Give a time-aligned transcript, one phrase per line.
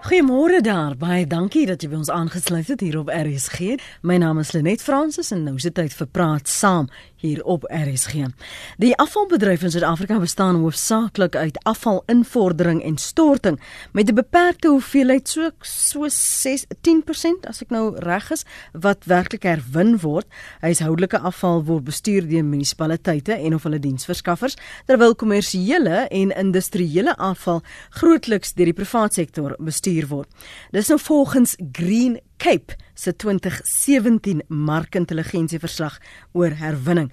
[0.00, 0.94] Goeiemôre daar.
[0.96, 3.74] Baie dankie dat jy by ons aangesluit het hier op RSG.
[4.00, 6.86] My naam is Lenet Fransis en nou is dit tyd vir praat saam
[7.20, 8.30] hier op RSG.
[8.80, 13.60] Die afvalbedryf in Suid-Afrika bestaan hoofsaaklik uit afvalinvordering en storting
[13.92, 19.42] met 'n beperkte hoeveelheid so so 6 10% as ek nou reg is wat werklik
[19.42, 20.26] herwin word.
[20.60, 24.56] Huishoudelike afval word bestuur deur munisipaliteite en of hulle diensverskaffers
[24.86, 30.28] terwyl kommersiële en industriële afval grootliks deur die private sektor bestuur bestuur word.
[30.70, 35.96] Dis nou volgens Green Cape se 2017 markintelligensieverslag
[36.36, 37.08] oor herwinning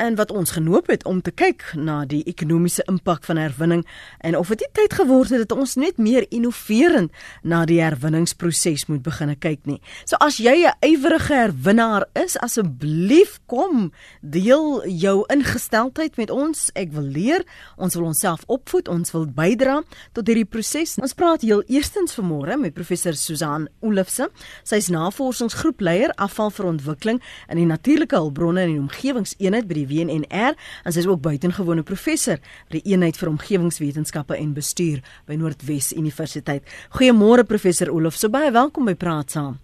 [0.00, 3.82] en wat ons genoop het om te kyk na die ekonomiese impak van herwinning
[4.26, 7.12] en of dit tyd geword het dat ons net meer innoverend
[7.42, 9.80] na die herwinningsproses moet begine kyk nie.
[10.04, 16.70] So as jy 'n ywerige herwinnaar is, asseblief kom deel jou ingesteldheid met ons.
[16.74, 17.44] Ek wil leer,
[17.76, 20.96] ons wil onsself opvoed, ons wil bydra tot hierdie proses.
[21.00, 24.28] Ons praat heel eerstens vanmôre met professor Susan Olofse.
[24.64, 24.88] Sy is
[25.30, 30.90] navorsingsgroepleier afval vir ontwikkeling in die natuurlike hulpbronne en die omgewingseenheid by die WNR en
[30.92, 36.66] sy is ook buitengewone professor by die eenheid vir omgewingswetenskappe en bestuur by Noordwes Universiteit.
[36.98, 39.58] Goeiemôre professor Olof, so baie welkom by Praat Saam.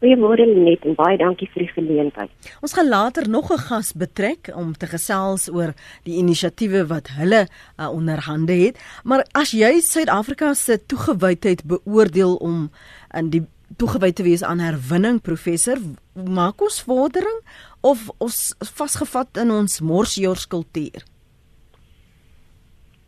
[0.00, 2.32] Goeiemôre Lenet en baie dankie vir die geleentheid.
[2.64, 5.72] Ons gaan later nog 'n gas betrek om te gesels oor
[6.04, 7.48] die inisiatiewe wat hulle
[7.80, 12.70] uh, onderhande het, maar as jy Suid-Afrika se toegewydheid beoordeel om
[13.14, 15.78] in die toegewy te wees aan herwinning professor
[16.14, 17.42] maak ons vordering
[17.80, 18.40] of ons
[18.78, 21.04] vasgevat in ons morsjors kultuur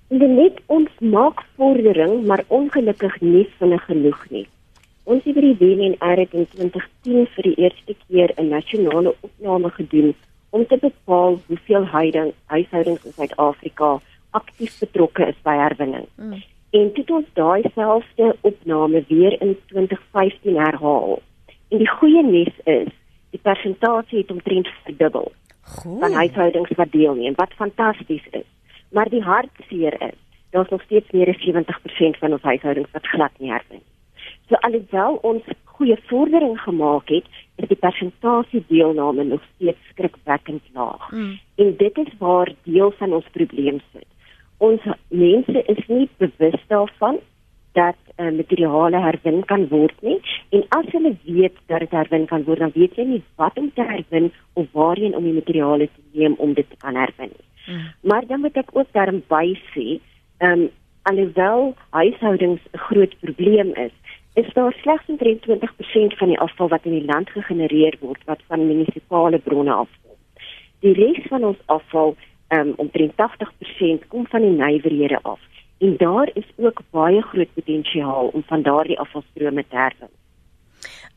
[0.09, 4.47] Net ons maak vordering maar ongelukkig nie vinnig genoeg nie
[5.09, 10.13] Ons het by die WNR in 2010 vir die eerste keer 'n nasionale opname gedoen
[10.51, 11.85] om te bepaal hoeveel
[12.47, 14.01] huishoudings in Suid-Afrika
[14.31, 16.07] aktief betrokke is by herwinning.
[16.17, 16.43] Mm.
[16.71, 21.23] En dit ons daai selfde opname weer in 2015 herhaal.
[21.69, 22.91] En die goeie nuus is,
[23.33, 25.33] die persentasie het omtrent verdubbel.
[25.61, 26.01] Goed.
[26.01, 28.45] Van huishoudings wat deelneem, wat fantasties is.
[28.93, 30.19] Maar die hartseer is,
[30.51, 33.85] daar's nog steeds meer as 70% van ons huishoudings wat glad nie herwin.
[34.49, 37.25] So alhoewel ons goeie vordering gemaak het,
[37.57, 41.11] is die persentasie deelname nog steeds skrikwekkend laag.
[41.11, 41.39] Mm.
[41.55, 44.09] En dit is waar deel van ons probleem sit
[44.59, 47.19] ons mense is nie bewus daarvan
[47.79, 50.19] dat uh, materiale herwin kan word nie
[50.51, 53.71] en as hulle weet dat dit herwin kan word dan weet hulle nie wat om
[53.75, 57.47] te herwin of waarheen om die materiale te neem om dit te kan herwin nie.
[57.69, 57.89] Hmm.
[58.11, 60.01] Maar dan moet ek ook daarin by sê,
[60.39, 60.69] ehm um,
[61.09, 63.95] alhoewel huishoudings 'n groot probleem is,
[64.35, 68.67] is daar slegs 23% van die afval wat in die land gegenereer word wat van
[68.67, 70.17] munisipale bronne afkom.
[70.81, 72.17] Die res van ons afval
[72.49, 75.41] um, omtrent 80% kom van die nywerhede af.
[75.79, 80.15] En daar is ook baie groot potensiaal om van daardie afvalstrome te herwin.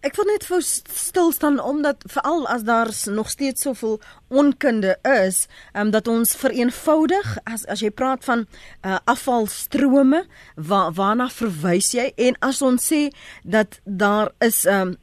[0.02, 4.00] Ek wil net vir stil staan omdat veral as daar nog steeds soveel
[4.34, 5.46] onkunde is,
[5.78, 8.48] um, dat ons vereenvoudig as as jy praat van
[8.82, 10.24] uh, afvalstrome,
[10.58, 12.08] wa, waarna verwys jy?
[12.18, 13.04] En as ons sê
[13.46, 14.98] dat daar is ehm um,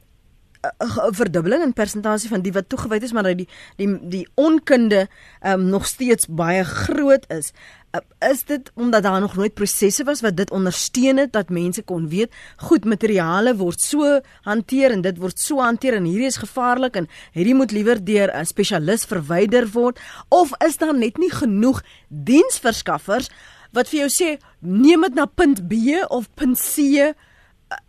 [0.61, 5.07] 'n verdubbeling in persentasie van die wat toegewyd is, maar dat die die die onkunde
[5.45, 7.51] um, nog steeds baie groot is.
[7.95, 11.81] Uh, is dit omdat daar nog nooit prosesse was wat dit ondersteun het dat mense
[11.81, 16.37] kon weet goed materiale word so hanteer en dit word so hanteer en hierdie is
[16.37, 19.99] gevaarlik en hierdie moet liewer deur 'n spesialis verwyder word
[20.29, 23.29] of is daar net nie genoeg diensverskaffers
[23.71, 25.73] wat vir jou sê neem dit na punt B
[26.09, 27.13] of punt C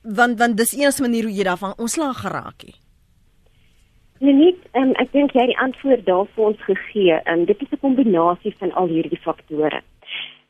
[0.02, 2.78] want want dis enigste manier hoe jy daarvan ontslaag geraak het.
[4.20, 7.20] Nee, nie, um, ek dink jy het die antwoord daarvoor ons gegee.
[7.24, 9.80] Um, dit is 'n kombinasie van al hierdie faktore.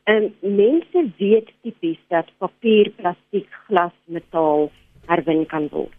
[0.05, 4.71] Um, mense weet tipies dat papier, plastiek, glas, metaal
[5.05, 5.95] herwin kan word.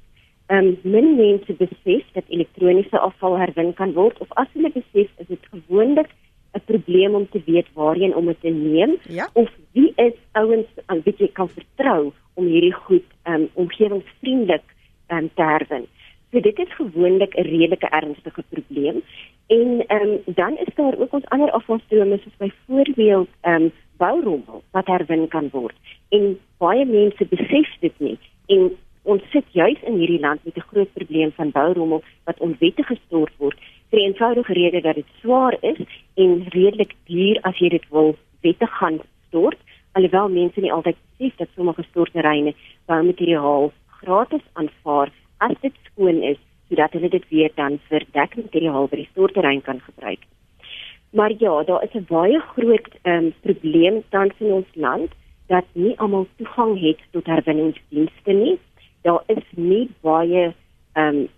[0.47, 5.09] Ehm um, min mense besef dat elektroniese afval herwin kan word of as hulle besef
[5.23, 6.11] is dit gewoonlik
[6.53, 9.29] 'n probleem om te weet waarheen om dit te neem ja?
[9.33, 14.65] of wie is ouens aan wie jy kan vertrou om hierdie goed um, omgewingsvriendelik
[15.09, 15.87] um, te herwin.
[16.31, 19.03] So dit is gewoonlik 'n redelike ernstige probleem.
[19.47, 25.29] En um, dan is daar ook ons ander afvalstrome soos byvoorbeeld um, bourommel wat herwin
[25.29, 25.77] kan word.
[26.09, 28.19] En baie mense besef dit nie.
[28.47, 32.87] En ons sit juis in hierdie land met 'n groot probleem van bourommel wat onwettig
[32.87, 33.59] gestort word
[33.91, 35.81] vir 'n eenvoudige rede dat dit swaar is
[36.15, 39.59] en redelik duur as jy dit wil wettig gaan stort
[39.93, 42.55] alhoewel mense nie altyd besef dat sommige storterreine
[42.87, 49.03] boumateriaal gratis aanvaar as dit skoon is sodat hulle dit weer dan vir dekmateriaal by
[49.03, 50.23] die storterrein kan gebruik.
[51.13, 55.11] Maar ja, daar is 'n baie groot um, probleem tans in ons land
[55.47, 58.59] dat nie almal toegang het tot herwinningsdienste nie.
[59.03, 60.55] Daar is nie baie
[60.93, 61.29] ehm um,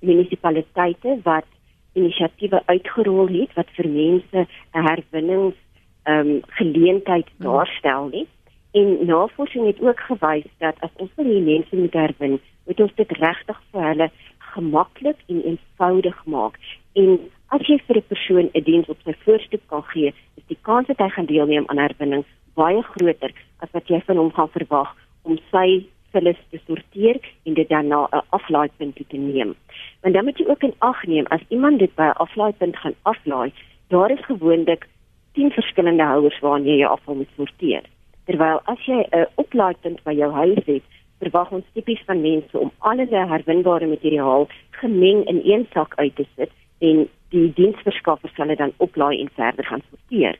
[0.00, 1.46] munisipaliteite wat
[1.94, 5.56] inisiatiewe uitgerol het wat vir mense 'n herwinnings
[6.04, 7.46] ehm um, geleentheid hmm.
[7.46, 8.26] daarstel nie.
[8.72, 12.94] En navorsing het ook gewys dat as ons vir die mense moet herwin, moet ons
[12.94, 16.58] dit regtig vir hulle gemaklik en eenvoudig maak.
[16.92, 17.18] En
[17.48, 20.86] as jy vir 'n persoon 'n diens op sy voorstoep kan gee, is die kans
[20.86, 22.24] dat hy gaan deelneem aan herwinning
[22.54, 27.54] baie groter as wat jy van hom gaan verwag om sy vullis te sorteer en
[27.58, 29.54] dit dan na 'n aflaaipunt te neem.
[30.02, 32.94] Want dan moet jy ook in ag neem as iemand dit by 'n aflaaipunt gaan
[33.02, 33.52] aflaai,
[33.88, 34.88] daar is gewoonlik
[35.32, 37.82] 10 verskillende houers waarna jy jou afval moet sorteer.
[38.24, 40.82] Terwyl as jy 'n oplaaipunt by jou huis het,
[41.18, 46.16] verwag ons tipies van mense om al hulle herwinbare materiaal gemeng in een sak uit
[46.16, 50.38] te sit en die diensverskaffer sal dit dan oplaai en verder gaan sorteer.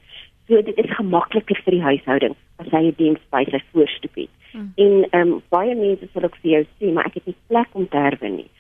[0.48, 4.32] So dit is gemakliker vir die huishouding as hy 'n diens by sy voorstoep het.
[4.54, 4.72] Hmm.
[4.74, 7.72] En ehm um, baie mense sal ook vir jou sê, maar ek het nie plek
[7.72, 8.50] om te herwin nie.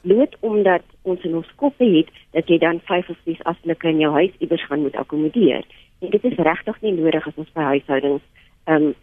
[0.00, 4.00] Bloot omdat ons in ons koppe het dat jy dan 5 of 6 asblikke in
[4.00, 5.66] jou huis iewers gaan moet akkommodeer.
[6.00, 8.24] En dit is regtig nie nodig as ons by huishoudings
[8.64, 8.94] ehm um,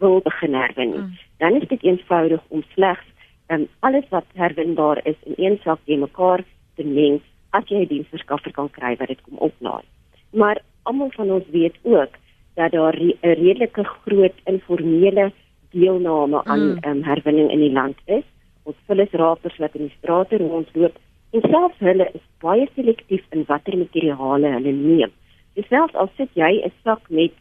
[0.00, 1.04] wil begin herwin nie.
[1.04, 1.18] Hmm.
[1.44, 3.06] Dan is dit eenvoudig om slegs
[3.50, 6.44] ehm um, alles wat herwinbaar is in een sak te mekaar
[6.76, 7.20] te meng
[7.50, 9.84] as jy 'n diensverskaffer kan kry wat dit kom oplaai.
[10.32, 12.12] Maar almal van ons weet ook
[12.54, 15.32] dat daar 'n re redelike groot informele
[15.72, 16.84] deelname aan mm.
[16.86, 18.26] um, herwinning in die land is.
[18.68, 20.98] Ons vullisrapers wat in die strate rondloop
[21.30, 25.12] en selfs hulle is baie selektief in watter materiale hulle neem.
[25.54, 27.32] Dis selfs al sit jy 'n sak met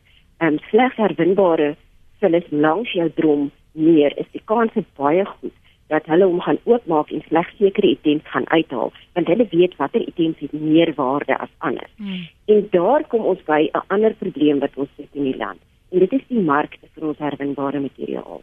[0.41, 1.75] um, slegs herwinbare
[2.19, 5.55] vullis langs jou drom neer, is die kans baie goed
[5.89, 10.03] dat hulle hom gaan oopmaak en slegs sekere items gaan uithaal want hulle weet watter
[10.05, 11.89] items het meer waarde as ander.
[11.97, 12.27] Hmm.
[12.45, 15.59] En daar kom ons by 'n ander probleem wat ons het in die land.
[15.91, 18.41] En dit is die markte vir ons herwinbare materiaal.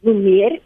[0.00, 0.60] Hoe meer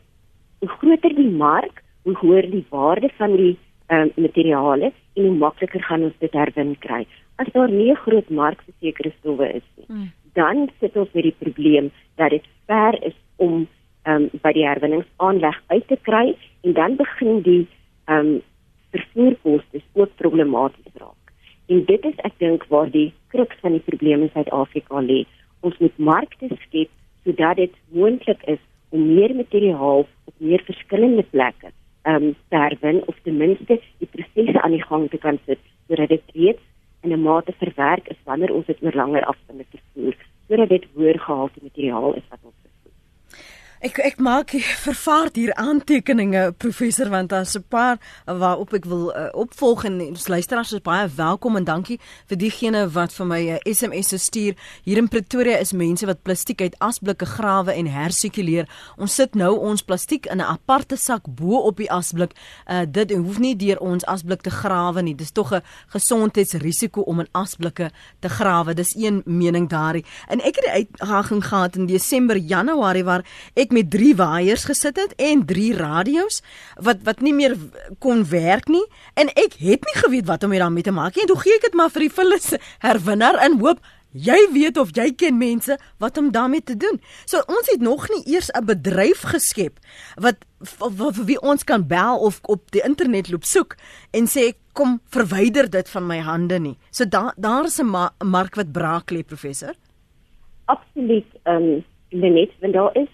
[0.60, 3.56] hoe groter die mark, hoe hoër die waarde van die
[3.90, 7.06] ehm um, materiale en hoe makliker gaan ons dit herwin kry.
[7.42, 10.12] As daar nie 'n groot mark vir sekere stowwe is nie, hmm.
[10.34, 13.66] dan sit ons met die probleem dat dit ver is om
[14.06, 17.66] um, by die herwinningsaanleg uit te kry en dan begin die
[18.04, 18.42] ehm um,
[18.90, 21.19] vervoerkoste ook problematies raak.
[21.70, 25.20] En dit is ek dink waar die kruks van die probleem in Suid-Afrika lê.
[25.66, 26.90] Ons moet markte skep
[27.24, 31.70] sodat dit moontlik is om meer materiaal op meer verskillende plekke
[32.08, 35.60] ehm um, te herwin of ten minste die prosesse aan die gang te kan sit
[35.86, 36.64] sodat dit reeds
[37.04, 40.16] in 'n mate verwerk is wanneer ons dit oor langer afstande vervoer
[40.48, 42.49] sodat dit hoër gehalte materiaal is wat
[43.80, 44.52] Ek ek maak
[44.84, 47.96] vervaard hier aantekeninge professor want daar's 'n paar
[48.26, 51.96] waarop ek wil uh, opvolg en ons luisteraars is baie welkom en dankie
[52.28, 54.54] vir diegene wat vir my 'n uh, SMS stuur.
[54.84, 58.68] Hier in Pretoria is mense wat plastiek uit asblikke grawe en hersikuleer.
[58.98, 62.36] Ons sit nou ons plastiek in 'n aparte sak bo op die asblik.
[62.68, 65.14] Uh, dit hoef nie deur ons asblik te grawe nie.
[65.14, 67.90] Dis tog 'n gesondheidsrisiko om in asblikke
[68.20, 68.74] te grawe.
[68.74, 70.04] Dis een mening daarin.
[70.28, 73.24] En ek het 'n uitdaging gehad in Desember, Januarie waar
[73.54, 76.40] ek ek met 3 waaiers gesit het en 3 radio's
[76.82, 77.54] wat wat nie meer
[78.02, 78.82] kon werk nie
[79.14, 81.22] en ek het nie geweet wat om hiermee te maak nie.
[81.22, 83.78] En toe gee ek dit maar vir die vullis herwinner in hoop
[84.10, 86.98] jy weet of jy ken mense wat om daarmee te doen.
[87.30, 89.78] So ons het nog nie eers 'n bedryf geskep
[90.18, 90.42] wat
[91.14, 93.76] vir wie ons kan bel of op die internet loop soek
[94.10, 96.76] en sê kom verwyder dit van my hande nie.
[96.90, 99.74] So daar daar's 'n ma mark wat braak lê professor.
[100.66, 103.08] Absoluut ehm um, Lenet, want daar is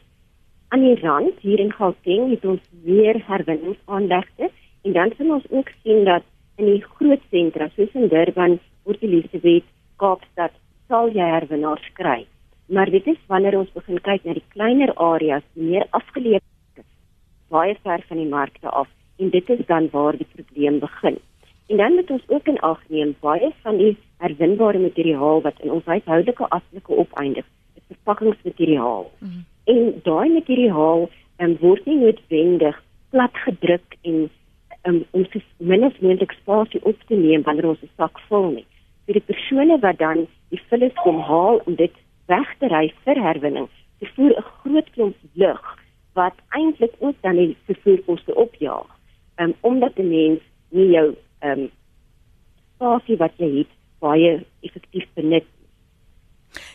[0.68, 4.50] aan die rand hier in Gauteng het ons weer herwinningsaanlegte
[4.82, 6.22] en dan sien ons ook sien dat
[6.56, 9.66] in die groot sentra soos in Durban, Port Elizabeth,
[10.00, 10.52] Kaapstad
[10.88, 12.26] sal jy herwinnaars kry.
[12.66, 16.42] Maar dit is wanneer ons begin kyk na die kleiner areas, die meer afgeleë
[17.48, 18.88] baie ver van die markte af
[19.22, 21.18] en dit is dan waar die probleem begin.
[21.66, 25.70] En dan moet ons ook in ag neem baie van die herwinbare materiaal wat in
[25.70, 29.10] ons huishoudelike afslukke opeindig, is verpakkingsmateriaal.
[29.18, 29.44] Mm -hmm.
[29.66, 31.08] En daai materiaal
[31.42, 32.76] um, word nie noodwendig
[33.10, 34.28] plat gedruk en
[34.86, 38.50] um, om so min as moontlik spasie op te neem wanneer ons 'n sak vul
[38.50, 38.66] nie.
[39.06, 41.94] Vir die persone wat dan die vullis kom haal om dit
[42.26, 43.68] weg te ry vir herwinning,
[43.98, 45.64] te voer 'n groot klomp lug
[46.14, 48.88] wat eintlik ook dan die vervoerkoste opjaag.
[49.36, 51.70] Um, omdat 'n mens nie jou ehm um,
[52.74, 55.46] spasie wat jy het baie effektief benut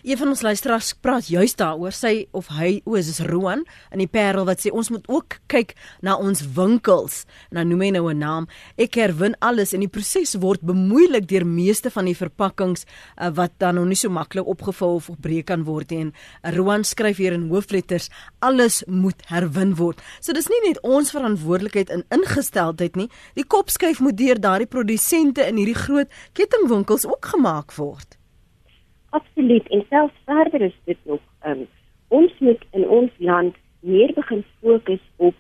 [0.03, 4.09] Een van ons luisteraars praat juist daaroor sy of hy o, dis Roan in die
[4.09, 7.25] Parel wat sê ons moet ook kyk na ons winkels.
[7.51, 8.47] Dan noem hy nou 'n naam.
[8.77, 12.85] Ek herwin alles en die proses word bemoeilik deur meeste van die verpakkings
[13.17, 15.99] uh, wat dan nog nie so maklik opgevul of gebreek kan word nie.
[15.99, 16.13] En
[16.55, 18.09] Roan skryf hier in hoofletters
[18.39, 20.01] alles moet herwin word.
[20.19, 23.09] So dis nie net ons verantwoordelikheid in ingesteldheid nie.
[23.35, 28.20] Die kopskuif moet deur daardie produsente in hierdie groot kettingwinkels ook gemaak word.
[29.11, 29.67] Absoluut.
[29.67, 31.67] En selfs verder is dit nog um,
[32.07, 35.35] ons moet in ons land meer begin fokus op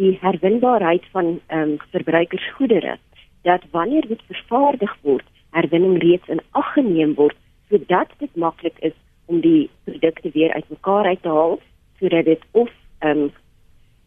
[0.00, 2.96] die herwinbaarheid van um, verbruikersgoedere
[3.42, 7.36] dat wanneer dit vervaardig word, herwinning reeds in ag geneem word
[7.68, 8.96] sodat dit maklik is
[9.26, 11.58] om die produkte weer uitmekaar uit te haal
[12.00, 12.72] sodat dit of
[13.04, 13.28] um,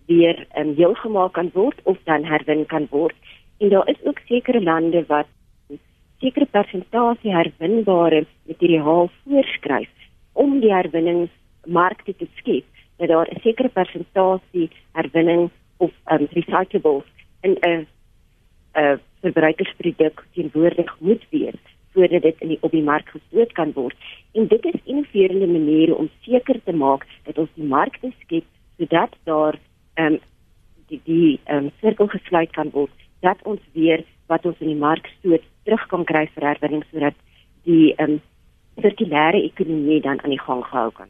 [0.09, 3.15] weer um, heel gemaak kan word of dan herwin kan word.
[3.59, 5.29] En daar is ook sekere lande wat
[6.23, 9.91] sekere persentasie herwinbare materiaal voorskryf
[10.39, 12.65] om die herwinningsmarkte te skep
[13.01, 17.07] dat daar 'n sekere persentasie herwinning of um, recyclables
[17.41, 17.87] in 'n
[18.75, 21.61] 'n verbruikersproduk teenwoordig moet wees
[21.93, 23.95] sodat dit in die op die mark gestoot kan word.
[24.33, 28.45] En dit is innoverende maniere om seker te maak dat ons die markte skep
[28.77, 29.59] sodat daar
[29.95, 30.19] um,
[30.87, 35.07] die die um, sirkel gesluit kan word dat ons weer wat ons in die mark
[35.17, 37.17] stoot terug kan kry vir herwinning sodat
[37.67, 38.21] die ehm um,
[38.81, 41.09] sirkulêre ekonomie dan aan die gang gehou kan.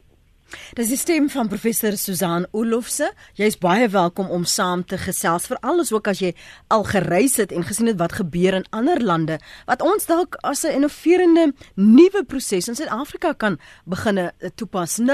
[0.74, 3.14] Dis die stem van professor Susan Olofse.
[3.38, 6.34] Jy's baie welkom om saam te gesels vir alles ook as jy
[6.74, 10.64] al gereis het en gesien het wat gebeur in ander lande wat ons dalk as
[10.64, 15.00] 'n innoverende nuwe proses in Suid-Afrika kan begine eh, toepas.
[15.00, 15.06] 0891104553.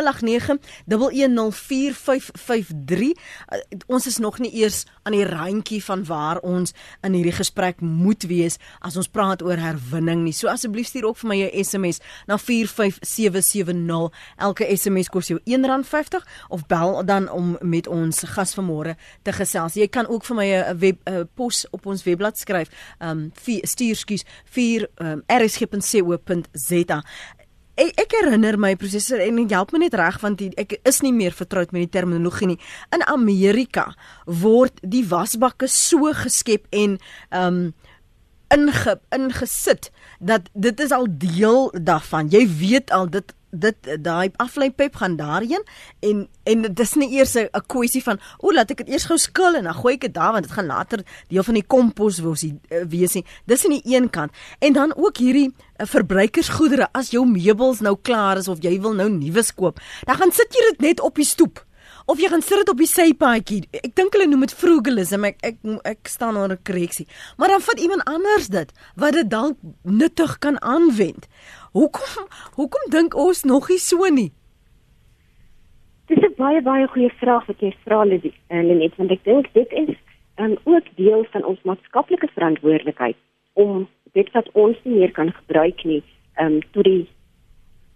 [3.47, 7.81] Eh, ons is nog nie eers aan die randjie van waar ons in hierdie gesprek
[7.81, 10.33] moet wees as ons praat oor herwinning nie.
[10.33, 14.11] So asseblief stuur ook vir my 'n SMS na 45770.
[14.37, 19.77] Elke SMS kos jou R1.50 of bel dan om met ons gas vanmôre te gesels.
[19.79, 22.69] Jy kan ook vir my 'n web a pos op ons webblad skryf.
[22.99, 23.31] Um
[23.63, 27.03] stuur skuis 4 um, rsg.co.za.
[27.79, 31.13] Ek, ek herinner my professor en help my net reg want die, ek is nie
[31.15, 32.59] meer vertroud met die terminologie nie.
[32.91, 33.95] In Amerika
[34.25, 36.99] word die wasbakke so geskep en
[37.31, 37.73] um
[38.49, 42.31] inge ingesit dat dit is al deel daarvan.
[42.33, 45.63] Jy weet al dit dit daai afleipyp gaan daarheen
[45.99, 49.17] en en dit is nie eers 'n kwessie van o, laat ek dit eers gou
[49.17, 52.19] skil en dan gooi ek dit daar want dit gaan later deel van die kompos
[52.19, 53.25] wees nie eh, wees nie.
[53.45, 54.31] Dis aan die een kant.
[54.59, 58.93] En dan ook hierdie uh, verbruikersgoedere as jou meubels nou klaar is of jy wil
[58.93, 61.65] nou nuwe koop, dan gaan sit jy dit net op die stoep
[62.09, 63.59] of jy gaan sit dit op die sypaadjie.
[63.83, 65.27] Ek dink hulle noem dit frugalism.
[65.29, 67.05] Ek ek ek staan onder korreksie.
[67.37, 71.27] Maar dan vat iemand anders dit wat dit dalk nuttig kan aanwend.
[71.71, 72.25] Hoekom
[72.57, 74.31] hoekom dink ons nog nie so nie?
[76.09, 79.71] Dis 'n baie baie goeie vraag wat jy vra eh, Lenet, want ek dink dit
[79.71, 79.95] is
[80.37, 83.15] um, ook deel van ons maatskaplike verantwoordelikheid
[83.53, 86.03] om dit wat ons nie meer kan gebruik nie,
[86.37, 87.07] ehm um, tot die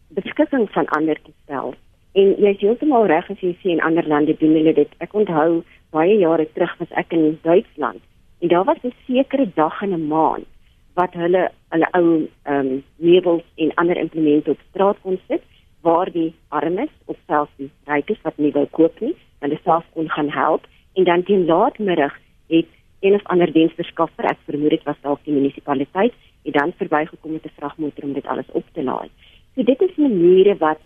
[0.09, 1.73] beskikking van ander te stel.
[2.13, 4.91] En jy is heeltemal reg as jy sê in ander lande doen hulle dit.
[4.99, 8.01] Ek onthou baie jare terug was ek in Duitsland
[8.41, 10.52] en daar was 'n sekere dag in 'n maand
[10.93, 12.07] wat hulle hulle ou
[12.43, 15.41] ehm um, meubels en ander implemente op straat kon sit
[15.81, 20.09] waar die armes of selfs die rykes wat nie wou koop nie, hulle self kon
[20.09, 22.13] gaan help en dan teen laatmiddag
[22.47, 22.69] het
[23.03, 26.13] een of ander diensverskaffer, ek vermoed dit was dalk die munisipaliteit,
[26.45, 29.09] het dan verbygekom met 'n vragmotor om dit alles op te laai.
[29.55, 30.79] So dit is maniere wat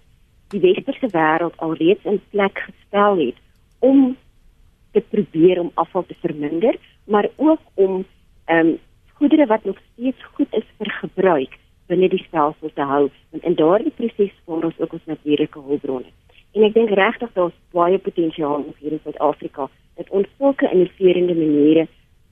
[0.49, 3.37] die westerse wêreld alreeds in plek gestel het
[3.79, 4.17] om
[4.91, 8.05] te probeer om afval te verminder, maar ook om
[8.45, 8.77] ehm um,
[9.17, 11.57] goedere wat nog steeds goed is vir gebruik
[11.87, 16.11] binne die stelsel te hou want in daardie proses spaar ons ook ons natuurlike hulpbronne.
[16.55, 19.69] En ek dink regtig daar's baie potensiaal hier in Suid-Afrika
[19.99, 21.87] dat ons sulke innoverende maniere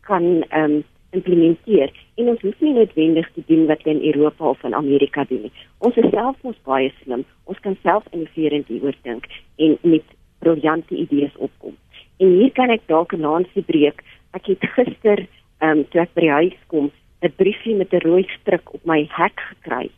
[0.09, 0.83] kan ehm um,
[1.15, 5.45] implementeer en ons hoef nie noodwendig te doen wat in Europa of in Amerika doen
[5.47, 5.51] nie.
[5.87, 7.23] Ons is self ons baie slim.
[7.51, 9.29] Ons kan self innoverend hieroor dink
[9.63, 11.77] en met briljante idees opkom.
[12.19, 14.03] En hier kan ek dalk 'n lansie breek.
[14.33, 15.27] Ek het gister
[15.59, 18.85] ehm um, toe ek by die huis kom, 'n briefie met 'n rooi stryk op
[18.85, 19.89] my hek gekry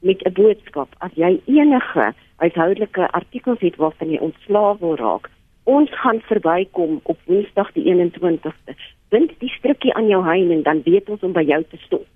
[0.00, 5.30] met 'n boodskap: As jy enige huishoudelike artikels het waarvan jy ontslae wil raak,
[5.64, 8.76] ons gaan verbykom op Woensdag die 21ste.
[9.08, 12.06] Bind die strikkie aan jou hein en dan weet ons om by jou te stop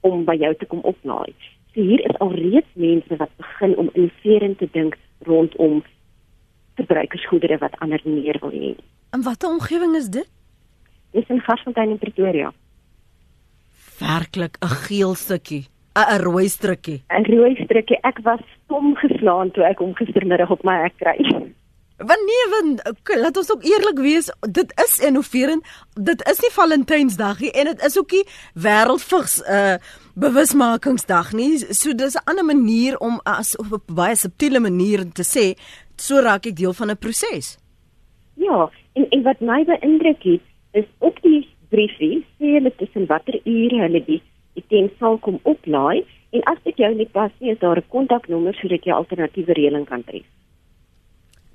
[0.00, 1.32] om by jou te kom oplaai.
[1.74, 4.96] So hier is alreeds mense wat begin om innoverend te dink
[5.28, 5.82] rondom
[6.80, 8.74] verbruikersgoedere wat ander meer wil hê.
[9.14, 10.28] In watter omgewing is dit?
[11.12, 12.52] Dis in Garsfontein in Pretoria.
[13.98, 15.66] Werklik 'n geel stukkie.
[15.94, 17.02] 'n rooi strukkie.
[17.08, 17.98] 'n Rooi strukkie.
[18.02, 21.18] Ek was stom geslaan toe ek hom gistermiddag op my hek kry.
[22.00, 25.66] Want nee, want okay, laat ons ook eerlik wees, dit is innoverend.
[26.00, 28.24] Dit is nie Valentynsdag nie en dit is ook nie
[28.54, 29.76] wêreldvigs uh
[30.14, 31.58] bewusmakingsdag nie.
[31.58, 35.60] So dis 'n ander manier om as op 'n baie subtiele manier te sê,
[35.96, 37.58] so raak ek deel van 'n proses.
[38.34, 40.40] Ja, en en wat my beïndruk het,
[40.72, 44.20] is op die briefie sê hulle tussen watter ure hulle die
[44.58, 48.54] item sal kom oplaai en as dit jou nie pas nie, is daar 'n kontaknommer
[48.54, 50.26] sodat jy alternatiewe reëling kan tref.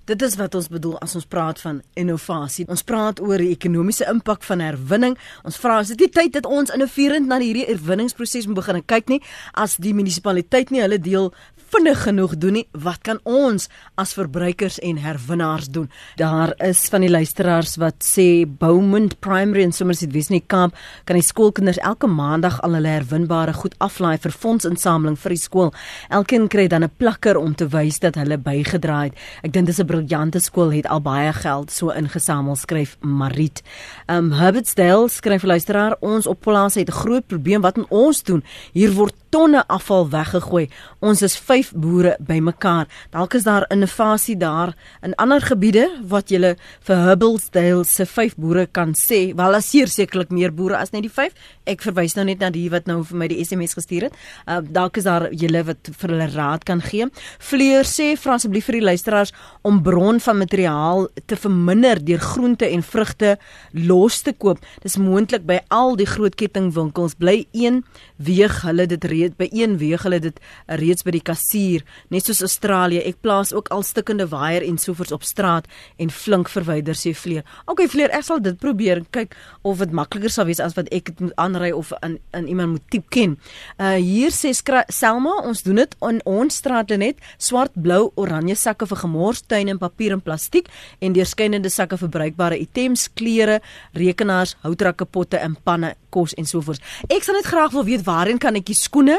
[0.06, 2.68] Dit is wat ons bedoel as ons praat van innovasie.
[2.70, 5.18] Ons praat oor die ekonomiese impak van herwinning.
[5.44, 9.10] Ons vra is dit nie tyd dat ons innoverend na hierdie herwinningsproses moet begin kyk
[9.10, 9.22] nie
[9.54, 11.34] as die munisipaliteit nie hulle deel
[11.76, 13.68] vinnig genoeg doen nie, wat kan ons
[14.00, 15.90] as verbruikers en herwinnaars doen?
[16.16, 20.78] Daar is van die luisteraars wat sê Beaumont Primary in Somerset West in die Kaap
[21.06, 25.74] kan die skoolkinders elke maandag al hulle herwinbare goed aflaai vir fondsinsameling vir die skool.
[26.16, 29.14] Elkeen kry dan 'n plakker om te wys dat hulle bygedra het.
[29.44, 33.62] Ek dink dis 'n briljante skool het al baie geld so ingesamel skryf Marit.
[34.08, 38.44] Um Herbertsdale skryf luisteraar ons op Plaas het 'n groot probleem wat ons doen.
[38.74, 40.70] Hier word tonne afval weggegooi.
[41.04, 42.88] Ons is 5 boere bymekaar.
[43.12, 44.72] Dalk is daar innovasie daar
[45.04, 46.54] in ander gebiede wat jy
[46.88, 49.34] vir Hubblesdale se 5 boere kan sê.
[49.36, 51.36] Wel as hier sekerlik meer boere as net die 5.
[51.68, 54.16] Ek verwys nou net na die wat nou vir my die SMS gestuur het.
[54.48, 57.10] Uh, dalk is daar julle wat vir hulle raad kan gee.
[57.40, 59.36] Fleur sê vra asseblief vir die luisteraars
[59.68, 63.36] om bron van materiaal te verminder deur groente en vrugte
[63.74, 64.64] los te koop.
[64.86, 67.84] Dis moontlik by al die groot kettingwinkels bly een
[68.16, 70.40] weeg hulle dit reeds by een weeg hulle dit
[70.82, 75.16] reeds by die kassier net soos Australië ek plaas ook al stikkende waier en sovoorts
[75.16, 75.66] op straat
[75.98, 77.44] en flink verwyder sê Fleur.
[77.66, 81.12] Okay Fleur, ek sal dit probeer kyk of dit makliker sal wees as wat ek
[81.14, 83.38] dit moet aanry of in in iemand moet tipe ken.
[83.80, 84.54] Uh hier sê
[84.90, 89.80] Selma, ons doen dit in ons straat net swart, blou, oranje sakke vir gemorstuin en
[89.82, 90.68] papier en plastiek
[91.02, 93.60] en deurskynende sakke vir bruikbare items, klere,
[93.94, 96.82] rekenaars, houtrakke, potte en panne, kos en sovoorts.
[97.10, 99.15] Ek sal net graag wil weet waarheen kan ek die skoene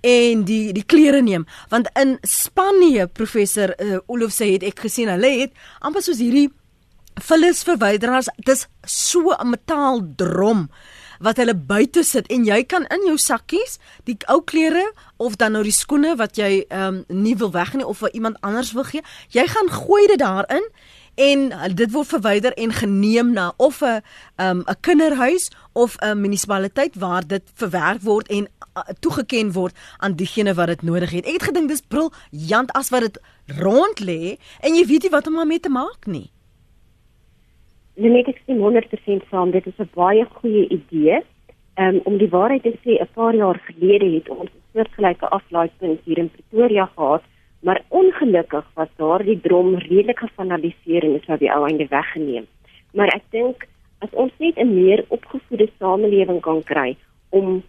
[0.00, 1.46] en die die klere neem.
[1.68, 6.48] Want in Spanje professor uh, Olof sê het ek gesien hulle het amper soos hierdie
[7.18, 10.68] vullis verwyderaars dis so 'n metaaldrom
[11.18, 12.26] wat hulle buite sit.
[12.26, 16.36] En jy kan in jou sakkies die ou klere of dan nou die skoene wat
[16.36, 19.02] jy ehm um, nie wil wegneem of vir iemand anders wil gee.
[19.28, 20.64] Jy gaan gooi dit daarin
[21.18, 24.02] en dit word verwyder en geneem na of 'n
[24.36, 25.50] um, 'n kinderhuis
[25.84, 30.82] of 'n munisipaliteit waar dit verwerk word en uh, toegeken word aan diegene wat dit
[30.82, 31.26] nodig het.
[31.26, 33.20] Ek het gedink dis briljant as wat dit
[33.60, 36.30] rond lê en jy weet nie wat om daarmee te maak nie.
[37.94, 41.22] Net ek sien 100% saam, dit is 'n baie goeie idee.
[41.78, 46.00] Um, om die waarheid te sê, 'n paar jaar gelede het ons 'n soortgelyke aflaaipunt
[46.04, 47.22] hier in Pretoria gehad
[47.60, 52.46] maar ongelukkig was daardie drom redelik gefanaliseer en is nou die ou einde weggeneem.
[52.94, 53.66] Maar ek dink
[54.04, 56.96] as ons net 'n meer opgevoede samelewing kan kry
[57.28, 57.62] om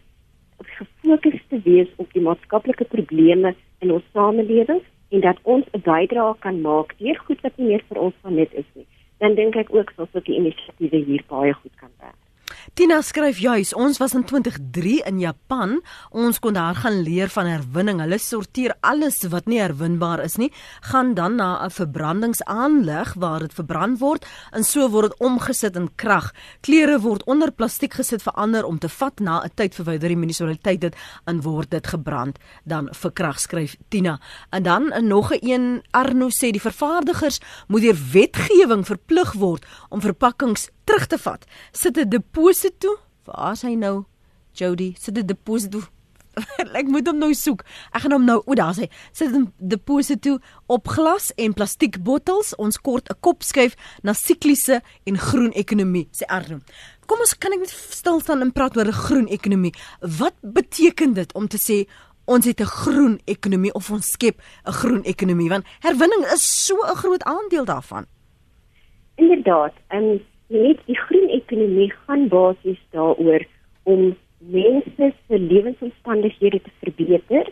[0.78, 6.34] gefokus te wees op die maatskaplike probleme in ons samelewing en dat ons 'n bydrae
[6.40, 8.88] kan maak deur goed wat nie meer vir ons van net is nie,
[9.18, 12.19] dan dink ek ook sal sulke inisiatiewe hier baie goed kan werk.
[12.74, 15.80] Tina skryf juis, ons was in 2003 in Japan.
[16.12, 18.00] Ons kon daar gaan leer van herwinning.
[18.04, 20.52] Hulle sorteer alles wat nie herwinbaar is nie,
[20.92, 25.90] gaan dan na 'n verbrandingsaanleg waar dit verbrand word en so word dit omgesit in
[25.96, 26.34] krag.
[26.62, 30.18] Klere word onder plastiek gesit vir ander om te vat na 'n tyd verwyder die
[30.18, 34.20] munisipaliteit dit en word dit gebrand dan vir krag skryf Tina.
[34.52, 40.02] En dan nog 'n een Arno sê die vervaardigers moet deur wetgewing verplig word om
[40.02, 41.46] verpakkings terug te vat.
[41.72, 42.98] Sit 'n deposito.
[43.26, 44.06] Waar is hy nou?
[44.54, 45.86] Jody, sit 'n deposito.
[46.80, 47.64] ek moet hom nou soek.
[47.94, 48.88] Ek gaan hom nou, o, daar's hy.
[49.12, 52.56] Sit 'n deposito op glas en plastiek bottels.
[52.58, 56.60] Ons kort 'n kop skuif na sikliese en groen ekonomie, sê Arno.
[57.06, 59.74] Kom ons kan ek net stil staan en praat oor 'n groen ekonomie.
[60.02, 61.88] Wat beteken dit om te sê
[62.26, 65.50] ons het 'n groen ekonomie of ons skep 'n groen ekonomie?
[65.50, 68.06] Want herwinning is so 'n groot aandeel daarvan.
[69.16, 73.46] Inderdaad, en um, net die groen ekonomie gaan basies daaroor
[73.84, 77.52] om mense se lewensomstandighede te verbeter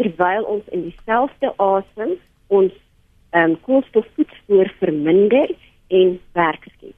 [0.00, 2.16] terwyl ons in dieselfde asem
[2.48, 2.72] ons
[3.36, 5.52] um, koolstofvoetspoor verminder
[5.88, 6.96] en werk skep.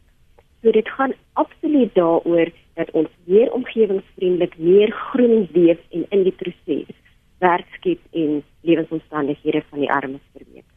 [0.62, 6.36] So dit gaan absoluut daaroor dat ons meer omgewingsvriendelik, meer groen leef en in die
[6.38, 6.94] proses
[7.42, 10.71] werk skep en lewensomstandighede van die armes verbeter.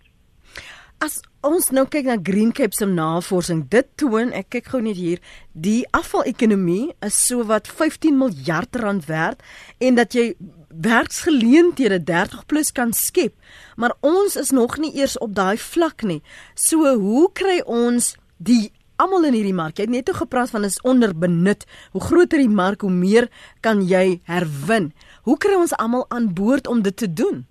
[1.03, 4.95] As ons nou kyk na Green Cape se navorsing, dit toon, ek kyk gou net
[4.95, 5.19] hier,
[5.51, 9.43] die afvalekonomie is so wat 15 miljard rand werd
[9.83, 10.31] en dat jy
[10.85, 13.35] werksgeleenthede 30 plus kan skep,
[13.75, 16.21] maar ons is nog nie eers op daai vlak nie.
[16.55, 19.75] So hoe kry ons die almal in hierdie mark?
[19.75, 21.67] Jy het net gepraat van is onderbenut.
[21.91, 23.27] Hoe groter die mark, hoe meer
[23.59, 24.93] kan jy herwin.
[25.27, 27.43] Hoe kry ons almal aan boord om dit te doen?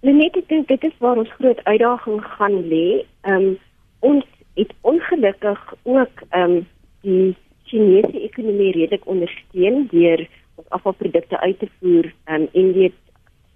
[0.00, 3.04] Net ek dink dit is waar ons groot uitdaging gaan lê.
[3.28, 3.58] Ehm um,
[4.00, 4.24] ons
[4.56, 6.66] het ongelukkig ook ehm um,
[7.04, 7.36] die
[7.68, 10.24] Chinese ekonomie redelik ondersteun deur
[10.68, 12.92] afvalprodukte uit te voer um, in die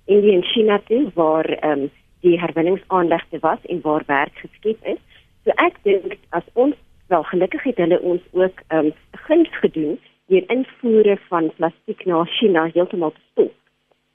[0.04, 5.00] Indië en China toe waar um, die herwinningsaanlegte was en waar werk geskep is.
[5.44, 6.76] So ek dink as ons
[7.09, 8.92] wel gelukkig het hulle ons ook um,
[9.26, 13.52] guns gedoen deur invoere van plastiek na China heeltemal te stop.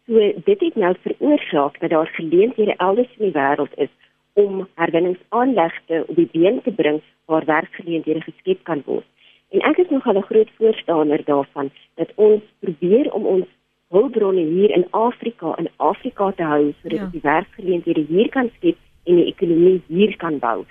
[0.10, 3.92] So dit het nou veroorsaak dat daar geleenthede elders in die wêreld is
[4.34, 9.06] om herwinningsaanlegte op die been te bring waar werkgeleenthede geskep kan word.
[9.50, 13.46] En ek is nogal 'n groot voorstander daarvan dat ons probeer om ons
[13.90, 17.10] hulpbronne hier in Afrika in Afrika te hou sodat ja.
[17.12, 20.66] die werksgeleenthede hier kan skep en die ekonomie hier kan bou.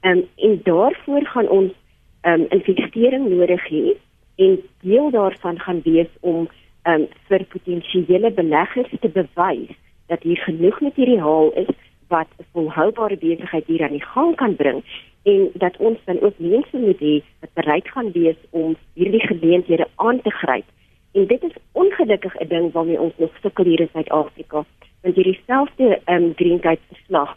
[0.00, 1.72] Ehm um, en daarvoor gaan ons
[2.20, 3.96] ehm um, investering nodig hê
[4.36, 6.48] en deel daarvan gaan wees om
[6.84, 9.74] um, vir potensiële beleggers te bewys
[10.06, 11.72] dat hier genoeg materiaal is
[12.08, 14.84] wat 'n volhoubare besigheid hier aan die gang kan bring
[15.22, 19.86] en dat ons dan ook mense moet hê wat bereid gaan wees om hierdie geleenthede
[19.94, 20.64] aan te gryp.
[21.12, 24.64] En dit is ongelukkig 'n ding waarmee ons nog sukkel hier in Suid-Afrika.
[25.02, 27.36] Want hierdie selfde um, greenkite-verslag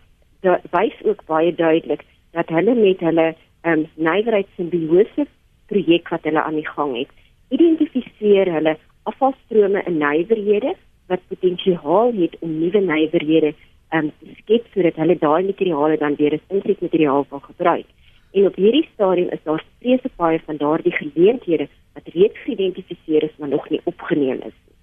[0.71, 5.27] wys ook baie duidelik dat hulle met hulle um, nywerheidsimbiose
[5.65, 7.10] projek wat hulle aan die gang het,
[7.49, 8.77] identifiseer hulle
[9.11, 10.75] afvalstrome in nywerhede
[11.07, 13.53] wat potensiaal het om nuwe nywerhede
[13.95, 17.85] um, skep sodat hulle daai materiale dan weer as insetmateriaal kan gebruik.
[18.31, 23.37] En op hierdie stadium is daar vreeslik baie van daardie geleenthede wat reeds geïdentifiseer is
[23.37, 24.75] maar nog nie opgeneem is nie.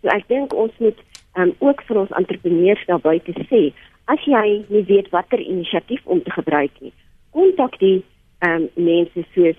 [0.00, 1.00] So ek dink ons moet
[1.36, 3.70] um, ook vir ons entrepreneurs daar buite sê,
[4.12, 6.92] as jy nie weet watter inisiatief om te gebruik nie,
[7.36, 8.00] kontak die
[8.46, 9.58] um, mense soos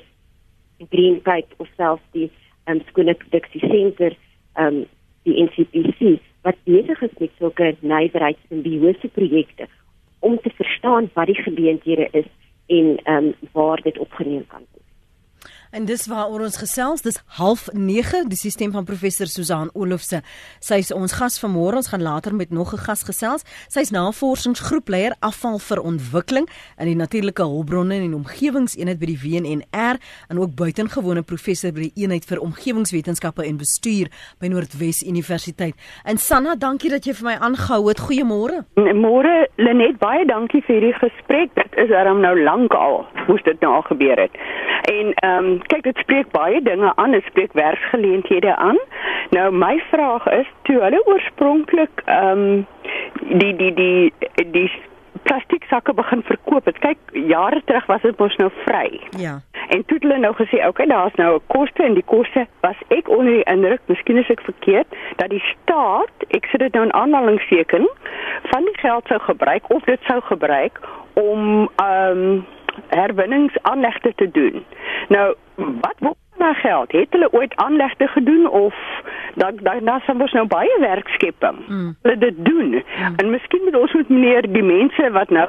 [0.90, 2.30] Green Kite of selfs die
[2.72, 4.18] um, skoene produksie senter
[4.58, 4.84] um,
[5.28, 9.68] die NCPC wat besig is met sulke nywerheidsimbiose projekte
[10.20, 12.30] om te verstaan wat die geleenthede is
[12.68, 14.81] en um, waar dit opgeneem kan word.
[15.72, 20.20] En dis waar ons gesels, dis 09:30 die sisteem van professor Susan Olofse.
[20.60, 21.80] Sy is ons gas vanmôre.
[21.80, 23.44] Ons gaan later met nog 'n gas gesels.
[23.68, 29.96] Sy's navorsingsgroepleier afval vir ontwikkeling in die natuurlike hulpbronne en omgewingseenheid by die WNR
[30.28, 34.08] en ook buitengewone professor by die eenheid vir omgewingswetenskappe en bestuur
[34.40, 35.76] by Noordwes Universiteit.
[36.04, 38.00] En Sanna, dankie dat jy vir my aangehou het.
[38.00, 38.66] Goeiemôre.
[38.76, 41.56] Môre Lenet, baie dankie vir hierdie gesprek.
[41.56, 44.32] Dit is daarom nou lank al moes dit nou al gebeur het.
[44.82, 48.80] En ehm um, kyk dit spreek baie dinge aan, dit spreek werksgeleenthede aan.
[49.30, 52.66] Nou my vraag is, toe hulle oorspronklik ehm um,
[53.40, 54.14] die die die
[54.52, 54.72] die
[55.24, 56.80] plastiek sakke begin verkoop het.
[56.80, 59.00] Kyk, jare terug was dit mos nou vry.
[59.18, 59.40] Ja.
[59.72, 62.48] En toe het hulle nou gesê, "Oké, okay, daar's nou 'n koste en die koste
[62.62, 66.74] was ek onder die indruk, miskien is ek verkeerd, dat die staat, ek sit dit
[66.74, 67.90] nou in aanhalingsteken,
[68.44, 70.80] van die geld sou gebruik of dit sou gebruik
[71.14, 72.46] om ehm um,
[72.88, 74.66] herwinningsaanlegte te doen.
[75.08, 76.92] Nou, wat word na geld?
[76.92, 78.76] Het hulle ooit aanlegte gedoen of
[79.36, 81.58] dan dan dan sou ons nou baie werkskepping.
[81.68, 81.96] Mm.
[82.02, 82.70] Hulle dit doen.
[82.70, 83.16] Mm.
[83.16, 85.48] En miskien moet ons met meneer die mense wat nou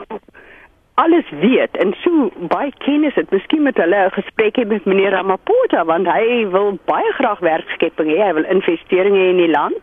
[0.94, 5.10] alles weet en so baie kennis het, miskien met hulle 'n gesprek hê met meneer
[5.10, 8.18] Ramaphosa want hy wil baie graag werkskepping hê.
[8.26, 9.80] Hy wil investeringe in die land.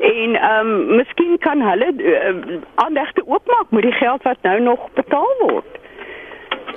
[0.00, 4.88] En ehm um, miskien kan hulle uh, aanlegte oopmaak met die geld wat nou nog
[4.94, 5.78] betaal word.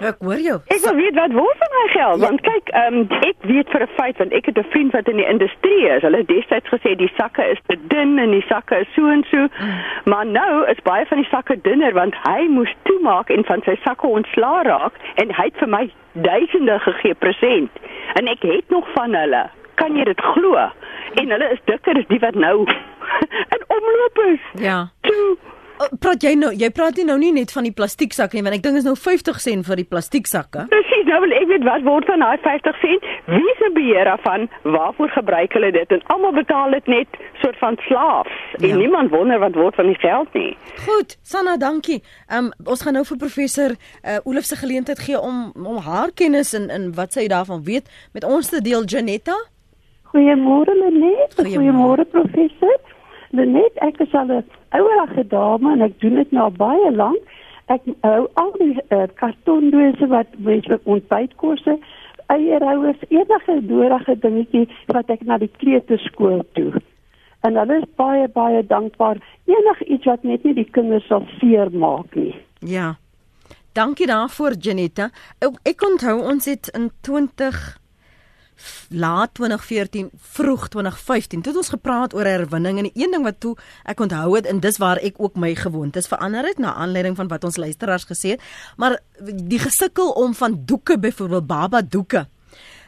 [0.03, 0.57] Ek hoor jou.
[0.73, 2.25] Ek wil weet wat word van my geld ja.
[2.25, 5.21] want kyk, um, ek weet vir 'n feit want ek het 'n vriend wat in
[5.21, 6.01] die industrie is.
[6.01, 9.23] Hulle het destyds gesê die sakke is te dun en die sakke is so en
[9.31, 9.37] so.
[9.37, 9.79] Mm.
[10.11, 13.75] Maar nou is baie van die sakke dunner want hy moes toemaak en van sy
[13.83, 17.71] sakke ontslaa raak en hy het vir my duisende gegee present.
[18.13, 19.49] En ek het nog van hulle.
[19.75, 20.69] Kan jy dit glo?
[21.13, 22.65] En hulle is dikker as die wat nou
[23.55, 24.61] in omloop is.
[24.61, 24.87] Ja.
[25.01, 25.37] Toe
[26.03, 28.63] praat jy nou jy praat nie nou nie net van die plastieksakke nie want ek
[28.65, 30.65] dink is nou 50 sent vir die plastieksakke.
[30.71, 33.07] Presies, nou wil ek weet wat word van daai 50 sent?
[33.31, 34.47] Wie se beheer daarvan?
[34.63, 35.95] Waarvoor gebruik hulle dit?
[35.97, 38.29] En almal betaal dit net soort van slaaf.
[38.57, 38.69] Ja.
[38.69, 40.51] En niemand wonder wat word van die geld nie.
[40.85, 42.01] Goed, Sanna, dankie.
[42.27, 46.13] Ehm um, ons gaan nou vir professor uh, Oluf se geleentheid gee om om haar
[46.13, 49.35] kennis en en wat sy daarvan weet met ons te deel Janetta.
[50.13, 51.33] Goeiemôre Lenet.
[51.41, 52.92] Goeiemôre professor.
[53.33, 54.45] Lenet, ek is al 'n
[54.77, 57.21] ouerige dame en ek doen dit nou baie lank.
[57.65, 61.77] Ek hou al die uh, kartondose wat mense ontbytkosse,
[62.27, 66.73] eierhouers, enige nodige dingetjie wat ek na die kleuterskool toe.
[67.43, 69.19] en hulle is baie baie dankbaar
[69.51, 72.35] enigiets wat net nie die kinders sal seermaak nie.
[72.59, 72.93] Ja.
[73.73, 75.09] Dankie daarvoor Janetta.
[75.41, 77.59] Ek, ek onthou ons het in 20
[78.89, 83.55] laat 2014 vroeg 2015 toe het ons gepraat oor herwinning en een ding wat toe
[83.83, 87.27] ek onthou het en dis waar ek ook my gewoontes verander het na aanleiding van
[87.27, 88.41] wat ons luisteraars gesê het
[88.77, 92.27] maar die gesukkel om van doeke byvoorbeeld baba doeke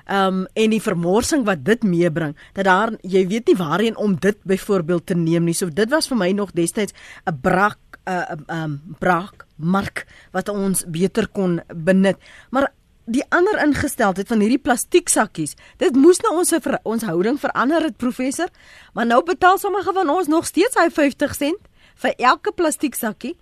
[0.05, 4.38] um en die vermorsing wat dit meebring dat daar jy weet nie waarheen om dit
[4.43, 5.53] byvoorbeeld te neem nie.
[5.53, 6.93] So dit was vir my nog destyds
[7.25, 12.17] 'n brak 'n uh, um brak mark wat ons beter kon benut.
[12.51, 12.71] Maar
[13.05, 15.53] die ander ingesteldheid van hierdie plastieksakkies.
[15.81, 18.49] Dit moes nou ons ver, ons houding verander het professor,
[18.93, 23.35] maar nou betaal sommige van ons nog steeds hy 50 sent vir elke plastieksakkie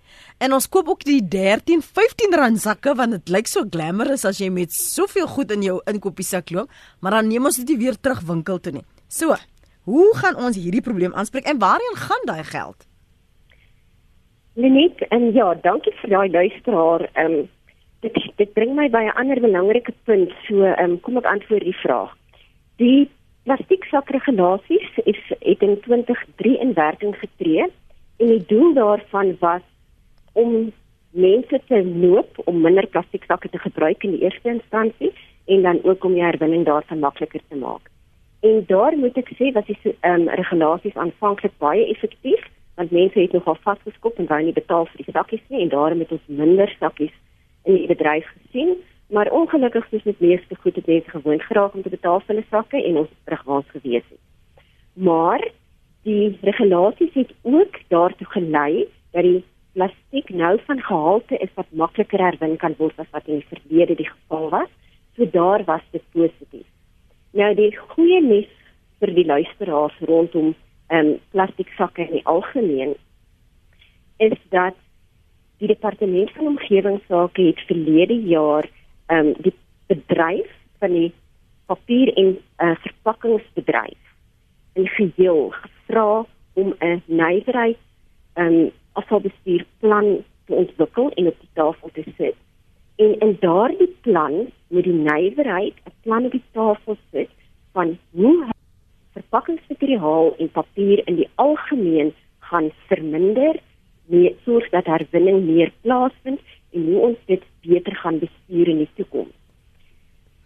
[0.44, 4.38] en ons koop ook die 13, 15 rand sakke want dit lyk so glamorous as
[4.38, 8.22] jy met soveel goed in jou inkopiesak loop, maar dan neem ons dit weer terug
[8.28, 8.86] winkel toe nie.
[9.08, 9.34] So,
[9.90, 12.86] hoe gaan ons hierdie probleem aanspreek en waarheen gaan daai geld?
[14.54, 17.08] Lenet en ja, dankie vir daai luisteraar.
[17.14, 17.52] Ehm um,
[18.04, 20.32] dit dit bring my by 'n ander belangrike punt.
[20.46, 22.12] So, ehm um, kom ek antwoord die vraag.
[22.76, 23.10] Die
[23.44, 27.64] plastieksakregulasies is het in 2003 in werking getree
[28.16, 29.64] en die doel daarvan was
[30.32, 30.72] om
[31.10, 35.12] mense te noop om minder plastieksakke te gebruik in die eerste instansie
[35.46, 37.90] en dan ook om die herwinning daarvan makliker te maak.
[38.40, 42.42] En daar moet ek sê dat die ehm um, regulasies aanvanklik baie effektief
[42.74, 46.00] want mense het nogal vasgeskop en wou nie betaal vir die sakkies nie en daarom
[46.02, 47.14] het ons minder sakkies
[47.64, 48.76] in die bedryf gesien,
[49.08, 52.46] maar ongelukkig is dit meeste goed het mense gewoond geraak om te betaal vir hulle
[52.50, 54.22] sakke en ons terugwaarts gewees het.
[54.92, 55.44] Maar
[56.04, 62.20] die regulasies het ook daartoe gelei dat die plastiek nou van gehalte is wat makliker
[62.20, 64.70] herwin kan word as wat in die verlede die geval was.
[65.16, 66.66] So daar was dit positief.
[67.32, 68.50] Nou die goeie nuus
[69.00, 70.54] vir die luisteraars rondom
[70.92, 72.94] ehm um, plastiek sakke in die algemeen
[74.22, 74.76] is dat
[75.64, 78.68] die departement van omgewingsake het verlede jaar
[79.06, 79.52] ehm um, die
[79.86, 81.12] bedryf van die
[81.66, 84.00] papier en uh, verpakkingsbedryf
[84.72, 87.80] in geheel gevra om 'n nywerheid
[88.34, 92.36] ehm um, afvalbestuurplan te ontwikkel en op die tafel te sit.
[92.96, 97.30] En in daardie plan moet die nywerheid 'n plan op die tafel sit
[97.72, 98.48] van hoe
[99.12, 103.60] verpakkingsmateriaal en papier in die algemeen gaan verminder
[104.06, 106.40] meer sorg dat herwinning meer plaasvind
[106.72, 109.34] en hoe ons dit beter gaan bestuur in die toekoms.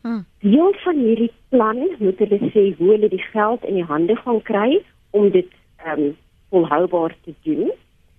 [0.03, 0.25] Hmm.
[0.39, 4.43] Deel van hierdie plan moet hulle sê hoe hulle die geld in die hande gaan
[4.43, 5.51] kry om dit
[5.85, 6.17] ehm um,
[6.49, 7.71] volhoubaar te doen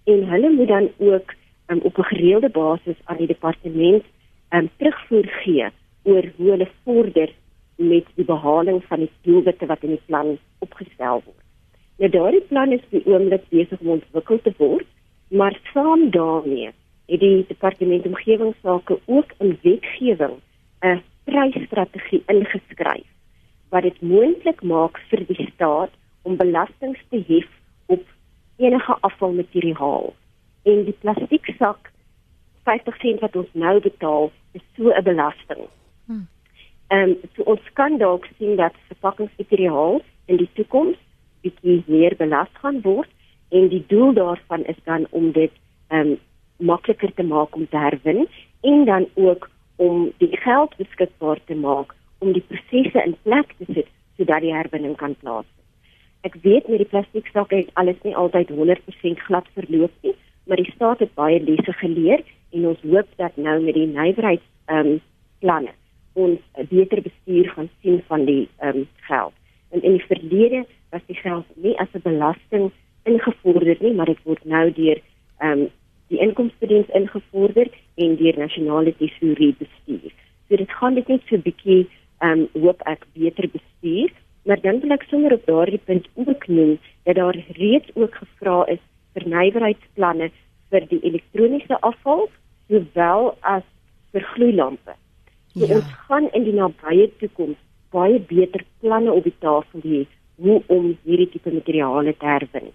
[0.05, 1.33] en hulle moet dan ook
[1.71, 4.03] um, op 'n gereelde basis aan die departement
[4.49, 5.69] ehm um, terugvoer gee
[6.03, 7.29] oor hoe hulle vorder
[7.75, 11.43] met die behaling van die doelwitte wat in die plan opgestel word.
[11.97, 14.87] Nou daardie plan is die oomblik besig om ontwikkel te word
[15.29, 16.71] Maar saam daarmee
[17.05, 20.35] het die departement omgewingsake ook 'n wetgewing
[20.79, 23.07] 'n prysstrategie ingeskryf
[23.69, 25.89] wat dit moontlik maak vir die staat
[26.21, 27.47] om belasting te hef
[27.85, 28.03] op
[28.57, 30.13] enige afvalmateriaal.
[30.63, 31.91] En die plastieksak
[32.63, 35.67] 50 sent wat ons nou betaal, is so 'n belasting.
[36.05, 36.27] Hmm.
[36.87, 40.97] Ehm um, so ons kan dalk sien dat verpakkingsmateriaal in die toekoms
[41.41, 43.09] bietjie meer belas gaan word
[43.49, 45.51] en die doel daarvan is dan om dit
[45.87, 46.17] ehm um,
[46.59, 48.27] makliker te maak om te herwin
[48.61, 53.65] en dan ook om die geld beskikbaar te maak om die prosesse in plek te
[53.73, 55.55] sit sodat die herwinning kan plaasvind.
[56.27, 60.71] Ek weet met die plastieksakke het alles nie altyd 100% glad verloop nie, maar die
[60.75, 64.99] staat het baie lesse geleer en ons hoop dat nou met die nywerheids ehm um,
[65.39, 65.71] planne
[66.13, 69.33] ons 'n beter bestuur gaan sien van die ehm um, geld.
[69.71, 72.71] En in die verlede was die geld nie as 'n belasting
[73.11, 75.01] ingevorder nie, maar dit word nou deur
[75.39, 75.67] ehm um,
[76.09, 77.67] die inkomstediens ingevorder
[78.01, 80.13] en deur nasionale tesourie bestuur.
[80.47, 81.81] So dit gaan dit net so 'n bietjie
[82.21, 84.09] ehm um, hoop ek beter bestuur,
[84.45, 88.65] maar dan wil ek sommer op daardie punt ook noem dat daar reeds ook gevra
[88.75, 90.31] is vir nywerheidsplanne
[90.71, 92.29] vir die elektroniese afval
[92.67, 93.65] sowel as
[94.11, 94.93] vir gloeilampe.
[95.53, 95.75] So ja.
[95.75, 97.57] ons gaan in die nabye toekoms
[97.93, 100.05] baie beter planne op die tafel hê
[100.39, 102.69] hoe om hierdie tipe materiale te herwin.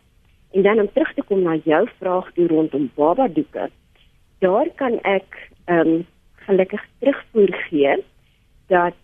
[0.55, 3.71] En dan om terug te kom na jou vraag toe rondom baba doeke.
[4.39, 6.07] Daar kan ek ehm um,
[6.47, 7.95] gelukkig terugvoer gee
[8.67, 8.95] dat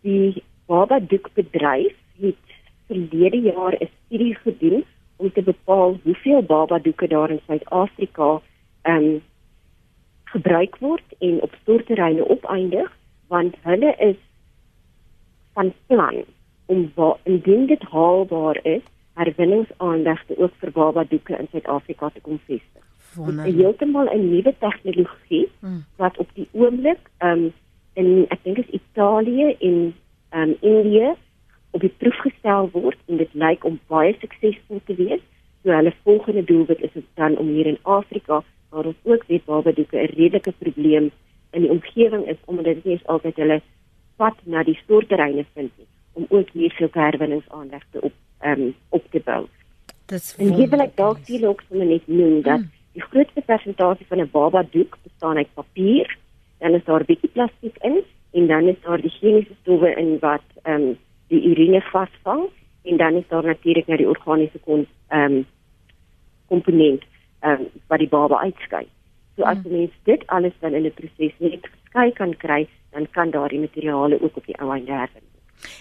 [0.00, 2.56] die baba doekbedryf het
[2.86, 4.84] verlede jaar 'n studie gedoen
[5.16, 8.40] om te bepaal hoeveel baba doeke daar in Suid-Afrika
[8.82, 9.22] ehm um,
[10.24, 14.16] gebruik word en op storterreine opeindig want hulle is
[15.52, 16.24] van plan
[16.66, 18.82] om indien dit haalbaar is
[19.14, 22.82] herwinningsaanlegte ook vir baba doeke in Suid-Afrika te kom vestig.
[23.14, 25.84] Dit is heeltemal 'n nuwe tegnologie hmm.
[25.96, 27.52] wat op die oomblik um,
[27.94, 29.94] in ek dink is Italië en
[30.34, 31.14] um, Indië
[31.70, 35.22] op die proef gestel word en dit lyk om baie suksesvol te wees.
[35.62, 39.44] So hulle volgende doelwit is dit dan om hier in Afrika waar ons ook weet
[39.44, 41.10] baba doeke 'n redelike probleem
[41.50, 43.62] in die omgewing is omdat dit nie altyd hulle
[44.16, 49.04] pad na die stoorterreine vind nie om ook hier sulke herwinningsaanlegte op ehm um, op
[49.10, 49.46] te bou.
[50.06, 52.70] Dis en hier wil ek dalk sien ook sommer net noem dat hmm.
[52.92, 56.16] die grootste persentasie van 'n baba doek bestaan uit papier,
[56.58, 58.02] dan is daar 'n bietjie plastiek in
[58.32, 62.48] en dan is daar die chemiese stowwe in wat ehm um, die urine vasvang
[62.82, 65.46] en dan is daar natuurlik nou die organiese kon ehm um,
[66.46, 67.02] komponent
[67.40, 68.86] ehm um, wat die baba uitskei.
[69.36, 69.72] So as hmm.
[69.72, 74.22] mens dit alles dan in 'n proses net geskei kan kry, dan kan daardie materiale
[74.22, 75.33] ook op die ou einde herwin.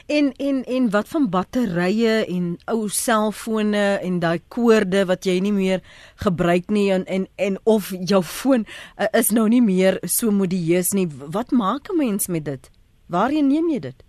[0.08, 5.54] En en en wat van batterye en ou selfone en daai koorde wat jy nie
[5.56, 5.84] meer
[6.24, 10.94] gebruik nie en en, en of jou foon uh, is nou nie meer so modieus
[10.94, 11.08] nie.
[11.08, 12.72] Wat maak 'n mens met dit?
[13.08, 14.04] Waarheen neem jy dit?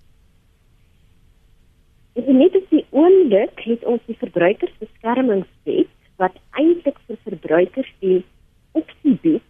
[2.15, 8.25] Net die oomblik het ons die verbruikersbeskermingswet wat eintlik vir verbruikers die
[8.73, 9.43] opsie bied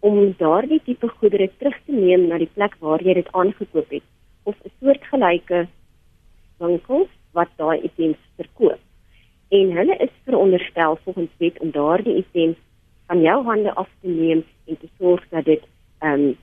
[0.00, 4.06] om daardie tipe goedere terug te neem na die plek waar jy dit aangekoop het
[4.42, 5.66] of 'n soortgelyke
[6.58, 8.78] winkel wat daai items verkoop.
[9.48, 12.56] En hulle is veronderstel volgens wet om daardie items
[13.06, 15.62] van jou hande af te neem en te sorg dat dit
[15.98, 16.36] ehm um,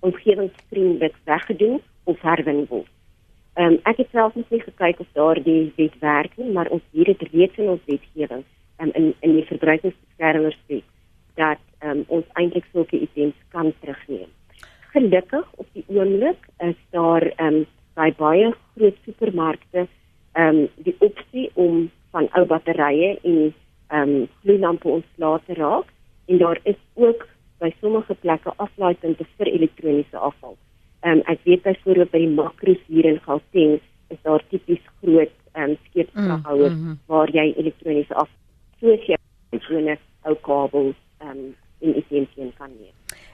[0.00, 2.92] omgewingsvriendelik weggedoen of herwin word.
[3.54, 7.06] Ehm um, ek het self nie gekyk of daardie wet werk nie, maar ons hier
[7.06, 8.44] het reeds in ons wetgewing
[8.78, 10.84] um, in in die verbruikersbeskermingswet
[11.34, 14.30] dat um, ons eintlik sulke items kan terugneem
[14.94, 16.43] gelukkig op die oomblik
[16.94, 19.86] daar ehm um, by baie groot supermarkte
[20.32, 23.38] ehm um, die opsie om van ou batterye en
[23.88, 25.90] ehm um, gloeilampe ontslae te raak
[26.26, 27.26] en daar is ook
[27.62, 30.56] by sommige plekke aflaaipunte vir elektroniese afval.
[31.02, 35.36] Ehm um, ek weet byvoorbeeld by die makros hier in Gauteng is daar tipies groot
[35.52, 36.98] ehm um, skeepskraghouers mm, mm, mm.
[37.06, 38.42] waar jy elektroniese afval
[38.80, 39.18] soos jy
[39.52, 41.54] gewone ou kabels ehm um,
[41.84, 42.53] in essensie kan neem.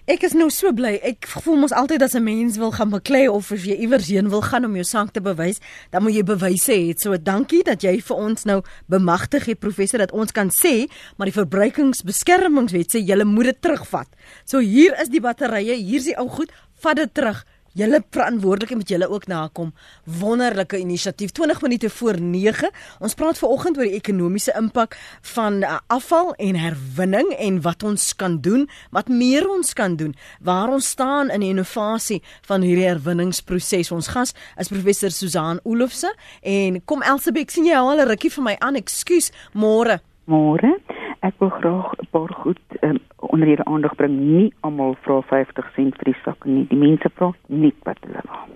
[0.09, 0.95] Ek is nou so bly.
[1.05, 4.31] Ek voel mos altyd as 'n mens wil gaan beklei of as jy iewers heen
[4.31, 5.61] wil gaan om jou sak te bewys,
[5.91, 6.95] dan moet jy bewyse hê.
[6.99, 11.27] So dankie dat jy vir ons nou bemagtig het professor dat ons kan sê, maar
[11.27, 14.09] die verbruikingsbeskermingswet sê jy moet dit terugvat.
[14.47, 17.45] So hier is die batterye, hier is die ou goed, vat dit terug
[17.79, 19.73] julle verantwoordelik moet julle ook nakom.
[20.21, 22.71] Wonderlike inisiatief 20 minute voor 9.
[22.99, 24.97] Ons praat veraloggend oor die ekonomiese impak
[25.35, 30.15] van uh, afval en herwinning en wat ons kan doen, wat meer ons kan doen,
[30.41, 33.93] waar ons staan in die innovasie van hierdie herwinningsproses.
[33.95, 38.45] Ons gas is professor Susan Olofse en kom Elsabek, sien jy al 'n rukkie vir
[38.45, 38.77] my aan?
[38.77, 40.01] Ekskuus, môre.
[40.27, 41.00] Môre.
[41.21, 44.15] Ek wil graag 'n paar goed um, onder hierdie aandag bring.
[44.19, 46.65] Nie almal vra 50 sent vir die sak nie.
[46.69, 48.55] Die mense vra net wat hulle wil.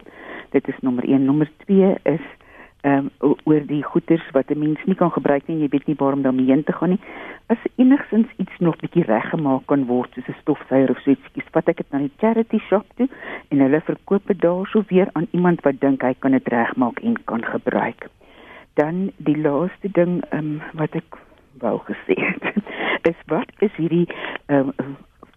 [0.50, 1.24] Dit is nommer 1.
[1.24, 2.24] Nommer 2 is
[2.81, 5.59] ehm um, oor die goederes wat 'n mens nie kan gebruik nie.
[5.59, 7.00] Jy weet nie waarom daarmee heen te gaan nie.
[7.46, 11.68] As enigsins iets nog bietjie reggemaak kan word soos 'n stofsuier of so ietsie, vat
[11.68, 13.09] ek dit na die charity shop toe
[13.48, 17.24] en hulle verkoop dit daarso weer aan iemand wat dink hy kan dit regmaak en
[17.24, 18.09] kan gebruik.
[18.74, 21.23] Dan die laaste ding ehm um, wat ek
[21.58, 22.42] wou gesê het.
[23.10, 24.08] is wat is hierdie
[24.46, 24.72] um,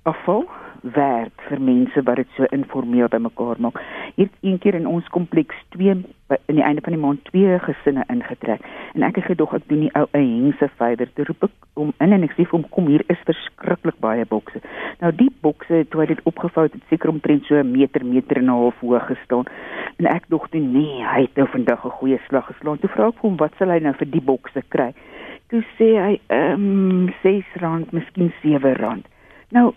[0.04, 0.46] afval
[0.82, 3.80] werd vir mense wat dit so informeel bymekaar maak.
[4.16, 8.04] Hier een keer in ons kompleks 2 in die einde van die maand twee gesinne
[8.14, 11.94] ingetrek en ek het gedog ek doen nie ou 'n hengse vyder te roep om
[12.00, 14.62] in en ek sê vir hom kom hier is verskriklik baie bokse.
[15.02, 18.38] Nou die bokse toe hy dit opgevou het, het seker omtrent so 'n meter meter
[18.38, 19.46] en 'n half hoog gestaan.
[19.98, 22.80] En ek dog toe nee, hy het nou vandag 'n goeie slag geslaan.
[22.80, 24.94] Toe vra ek hom wat sal hy nou vir die bokse kry?
[25.52, 29.06] Toe sê hy ehm um, R6, miskien R7.
[29.56, 29.74] Nou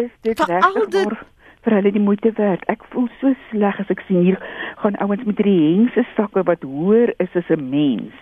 [0.00, 1.22] is dit regtig
[1.64, 2.64] vir hulle die moeite werd.
[2.68, 4.40] Ek voel so sleg as ek sien hier
[4.82, 8.12] gaan ouens met hierdie hengse sakke wat hoër is as 'n mens.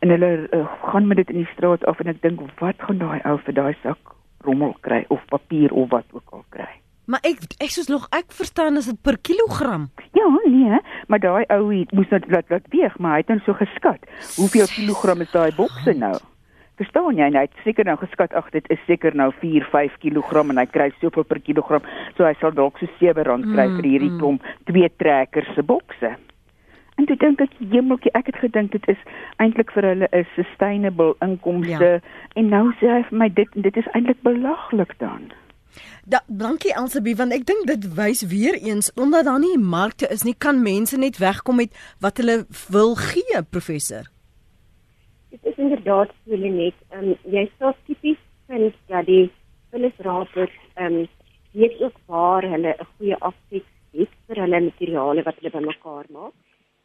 [0.00, 2.98] En hulle uh, gaan met dit in die straat af en ek dink wat gaan
[2.98, 3.98] daai ou vir daai sak
[4.46, 6.72] rommel kry of papier of wat ook al kry.
[7.06, 9.90] Maar ek ek soos nog ek verstaan as dit per kilogram.
[10.12, 13.52] Ja, nee, maar daai ou moes net laat laat weeg, maar hy het dan so
[13.52, 14.00] geskat.
[14.36, 16.16] Hoeveel kilogram is daai bokse nou?
[16.76, 17.30] Verstaan jy?
[17.32, 20.66] Hy het seker nou geskat ag dit is seker nou 4, 5 kg en hy
[20.68, 21.84] kry soveel per kilogram,
[22.16, 24.18] so hy sal dalk so R7 kry mm, vir hierdie mm.
[24.20, 26.12] klomp twee trekkers se bokse.
[26.96, 29.00] En toe dink ek, jemeltjie, ek het gedink dit is
[29.40, 32.00] eintlik vir hulle 'n sustainable inkomste ja.
[32.36, 35.32] en nou sê hy vir my dit dit is eintlik belaglik dan.
[36.04, 40.24] Da, dankie Elsabie want ek dink dit wys weer eens omdat daar nie markte is
[40.24, 44.08] nie kan mense net wegkom met wat hulle wil gee professor
[45.36, 46.74] Dit is inderdaad so net.
[46.90, 49.30] Ehm um, jy sê tipies vind dat die
[49.70, 51.08] vullisrapers ehm um,
[51.52, 53.66] weet ook waar hulle 'n goeie afset
[53.98, 56.32] het vir hulle materiale wat hulle bymekaar maak.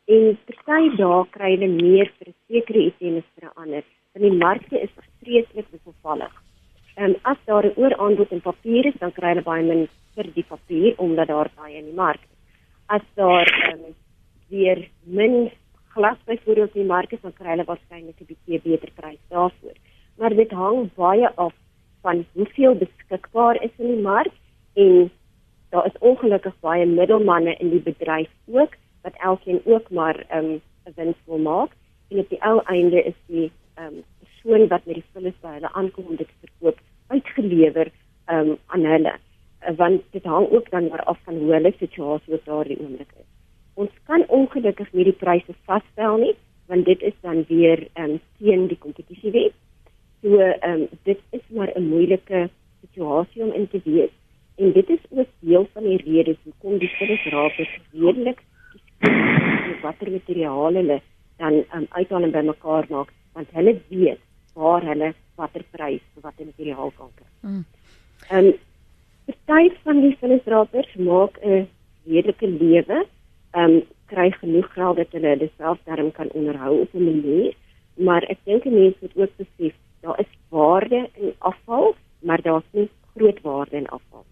[0.07, 3.83] En party dae kry hulle meer vir 'n sekere item as vir 'n ander.
[4.13, 6.33] Want die markte is vreeslik wisselvallig.
[6.97, 10.47] Ehm as daar 'n ooraanbod in papier is, dan kry hulle baie min vir die
[10.53, 12.39] papier omdat daar baie in die mark is.
[12.87, 13.95] As daar ehm um,
[14.49, 15.51] weer min
[15.93, 19.77] glas byvoorbeeld in die mark is, dan kry hulle waarskynlik 'n bietjie beter prys daarvoor.
[20.17, 21.53] Maar dit hang baie af
[22.01, 24.33] van hoeveel beskikbaar is in die mark
[24.73, 25.11] en
[25.69, 30.61] daar is ongelukkig baie middelmanne in die bedryf ook wat elkeen ook maar 'n um,
[30.95, 31.71] wins wil maak
[32.09, 35.73] en op die ou einde is die um, persoon wat met die vullis by hulle
[35.73, 37.91] aankom om dit te verkoop uitgelewer
[38.27, 39.13] um, aan hulle
[39.77, 43.29] want dit hang ook dan maar af van hoe hulle situasie op daardie oomblik is.
[43.81, 46.33] Ons kan ongelukkig nie die pryse vasstel nie
[46.71, 49.55] want dit is dan weer um, teen die kompetisiewet.
[50.23, 52.49] So um, dit is maar 'n moeilike
[52.81, 54.13] situasie om in te wees
[54.55, 58.39] en dit is ook deel van die redes hoekom die vullisrapers redelik
[59.81, 61.01] watter materiale hulle
[61.37, 64.19] dan um, uithaal en bymekaar maak want hulle weet
[64.53, 67.29] waar hulle watter prys vir watter materiaal kan kry.
[67.41, 67.63] Mm.
[68.29, 68.53] Ehm um,
[69.45, 71.67] party van die vullisrapers maak 'n
[72.05, 73.05] redelike lewe,
[73.51, 73.81] ehm um,
[74.11, 77.53] kry genoeg geld dat hulle dit self darm kan onderhou op 'n manier,
[77.95, 82.89] maar ek dink mense moet ook besef daar is waarde in afval, maar daar's nie
[83.15, 84.25] groot waarde in afval.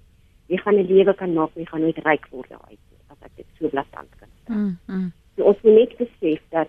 [0.45, 3.31] Jy gaan 'n lewe kan maak, jy gaan nooit ryk word daaruit nie, as ek
[3.35, 4.53] dit so blaatant kan sê.
[4.53, 5.11] Mm, mm.
[5.35, 6.67] So ons moet net besef dat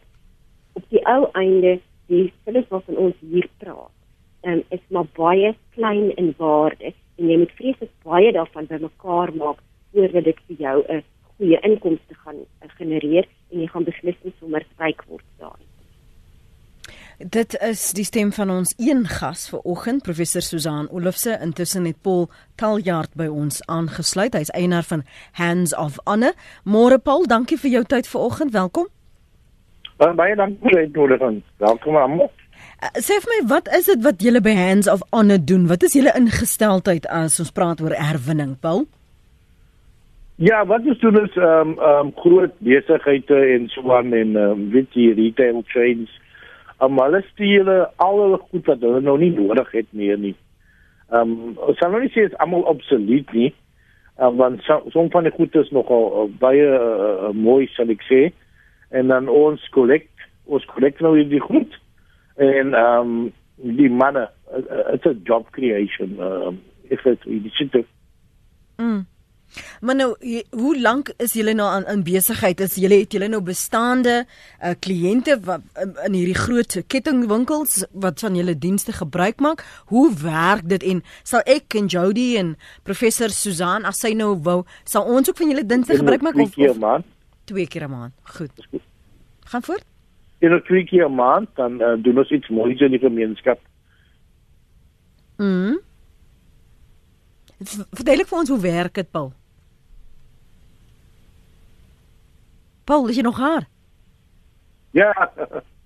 [0.72, 3.94] op die ou einde die vullis wat ons hier praat,
[4.42, 9.59] um, is maar baie klein in waarde en jy moet vreeslik baie daarvan bymekaar maak
[9.92, 11.03] voordat dit vir jou 'n
[11.41, 15.66] goeie inkomste gaan uh, genereer en jy gaan beslis nie sommer ryk word daarin.
[17.20, 21.34] Dit is die stem van ons een gas vir oggend, professor Susan Olofse.
[21.45, 24.38] Intussen het Paul Taljaard by ons aangesluit.
[24.38, 25.05] Hy's eienaar van
[25.36, 26.32] Hands of Honor.
[26.64, 28.55] Môre Paul, dankie vir jou tyd vir oggend.
[28.57, 28.88] Welkom.
[30.01, 31.43] Baie dankie vir die uitnodiging.
[31.61, 32.32] Welkom almal.
[32.80, 35.68] Uh, sê vir my, wat is dit wat julle by Hands of Honor doen?
[35.68, 38.86] Wat is julle ingesteldheid as ons praat oor herwinning, Paul?
[40.43, 44.36] Ja, wat is doen is ehm um, ehm um, groot besighede en so aan en
[44.36, 46.11] ehm um, weet jy retail chains.
[46.80, 50.32] Um, hulle steel al hulle goed wat hulle nou nie nodig het meer nie.
[51.11, 53.51] Ehm um, ons sal nou nie sê is almal obsolet nie.
[54.16, 58.09] Um, want so, som van die goed is nogal uh, baie uh, mooi sal ek
[58.09, 58.22] sê.
[58.97, 61.80] En dan ons collect ons collect nou die goed
[62.41, 63.32] en ehm um,
[63.76, 67.82] die manne uh, uh, it's a job creation ehm um, if it die sit
[68.80, 69.05] mm.
[69.80, 70.09] Maar nou
[70.51, 72.61] hoe lank is julle nou aan in besigheid?
[72.61, 78.20] Is julle het julle nou bestaande uh, kliënte wat in, in hierdie groot kettingwinkels wat
[78.20, 79.64] van julle dienste gebruik maak?
[79.90, 84.62] Hoe werk dit en sal ek en Jody en professor Susan as sy nou wou,
[84.84, 87.05] sal ons ook van julle dienste gebruik maak of, of
[87.51, 88.14] twee keer 'n maand?
[88.22, 88.53] Goed.
[89.51, 89.84] Gaan voort
[90.40, 93.61] in 'n twee keer 'n maand dan uh, doen ons iets moois in die gemeenskap.
[95.36, 95.76] Mhm.
[97.92, 99.32] Vertel ek vir ons hoe werk dit, Paul?
[102.91, 103.68] Paul, is jy nog haar?
[104.91, 105.12] Ja.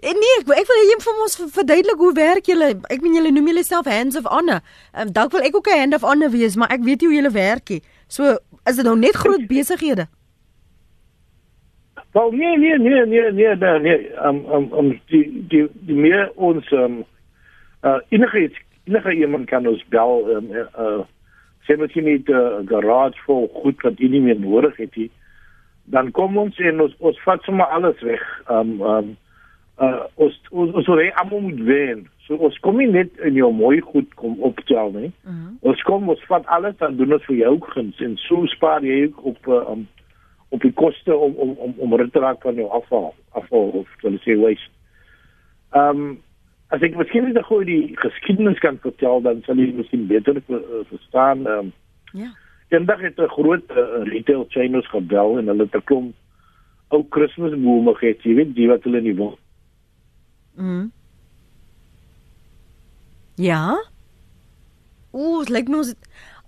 [0.05, 2.69] En nee, ek, ek wil hê jy moet vir ons verduidelik hoe werk julle?
[2.93, 4.63] Ek meen julle noem julle self hands of honor.
[4.95, 7.09] Ehm um, dalk wil ek ook 'n hand of honor wees, maar ek weet nie
[7.11, 7.83] hoe julle werk nie.
[8.09, 10.07] So, is dit nou net groot besighede?
[12.17, 16.31] Wel nee nee nee nee nee nee nee um um um die die die meer
[16.37, 17.05] ons um
[17.83, 18.51] uh enige
[18.85, 21.05] enige iemand kan ons bel um uh
[21.67, 24.97] sê met jy net 'n uh, garage vol goed wat jy nie meer nodig het
[24.97, 25.11] nie
[25.85, 29.17] dan kom ons en ons ons vat sommer alles weg um um
[29.83, 33.53] uh ons ons ons wil almal moet wen so ons kom nie net in jou
[33.53, 35.41] mooi goed kom optel nie uh mhm.
[35.41, 35.71] -huh.
[35.71, 39.13] ons kom ons vat alles dan doen ons vir jou guns en so spaar jy
[39.17, 39.89] op uh, um
[40.55, 43.89] op die koste om om om om rit te raak van jou afval afval of
[44.05, 44.71] hulle sê waste.
[45.75, 46.15] Ehm um,
[46.75, 50.63] as ek miskien net gou die geskiedenis kan vertel dan sal jy miskien beter uh,
[50.93, 51.47] verstaan.
[51.47, 51.73] Ehm um,
[52.23, 52.31] ja.
[52.69, 56.15] Eendag het 'n groot uh, retail chain ons gebel en hulle het 'n klomp
[56.89, 59.39] ou Kersbome gehad, jy weet, die wat hulle nie wil.
[60.55, 60.93] Mm.
[63.35, 63.83] Ja.
[65.11, 65.95] Ooh, lyk like my ons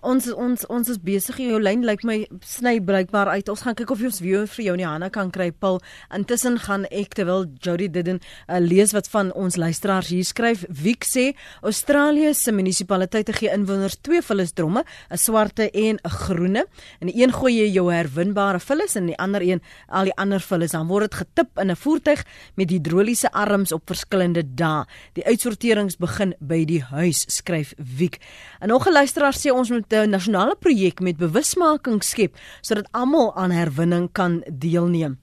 [0.07, 3.49] ons ons ons is besig jou lyn lyk my sny blykbaar uit.
[3.51, 5.49] Ons gaan kyk of ons weer vir jou in die hande kan kry.
[5.51, 5.81] Paul,
[6.15, 10.65] intussen gaan ek terwyl Jody Didden uh, lees wat van ons luisteraars hier skryf.
[10.71, 11.27] Wiek sê
[11.67, 16.67] Australië se munisipaliteite gee inwoners twee vullisdromme, 'n swarte en 'n groene.
[17.01, 20.17] In die een gooi jy jou herwinbare vullis en in die ander een al die
[20.17, 20.73] ander vullis.
[20.73, 24.85] Dan word dit getip in 'n voertuig met hidroliese arms op verskillende dae.
[25.15, 28.19] Die uitsorterings begin by die huis, skryf Wiek.
[28.61, 33.35] En nog 'n luisteraar sê ons moet 'n nasionale projek met bewusmaking skep sodat almal
[33.35, 35.19] aan herwinning kan deelneem.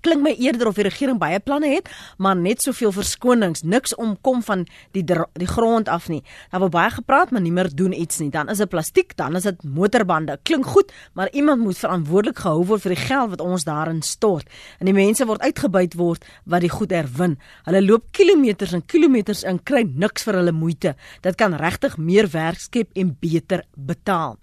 [0.00, 1.88] Klink my eerder of die regering baie planne het,
[2.22, 6.20] maar net soveel verskonings, niks omkom van die die grond af nie.
[6.52, 8.30] Daar word baie gepraat, maar niemand doen iets nie.
[8.30, 10.38] Dan is dit plastiek, dan is dit motorbande.
[10.42, 14.46] Klink goed, maar iemand moet verantwoordelik gehou word vir die geld wat ons daarin stort.
[14.78, 17.38] En die mense word uitgebuit word wat die goed herwin.
[17.66, 20.94] Hulle loop kilometers en kilometers in kry niks vir hulle moeite.
[21.26, 24.38] Dit kan regtig meer werk skep en beter betaal.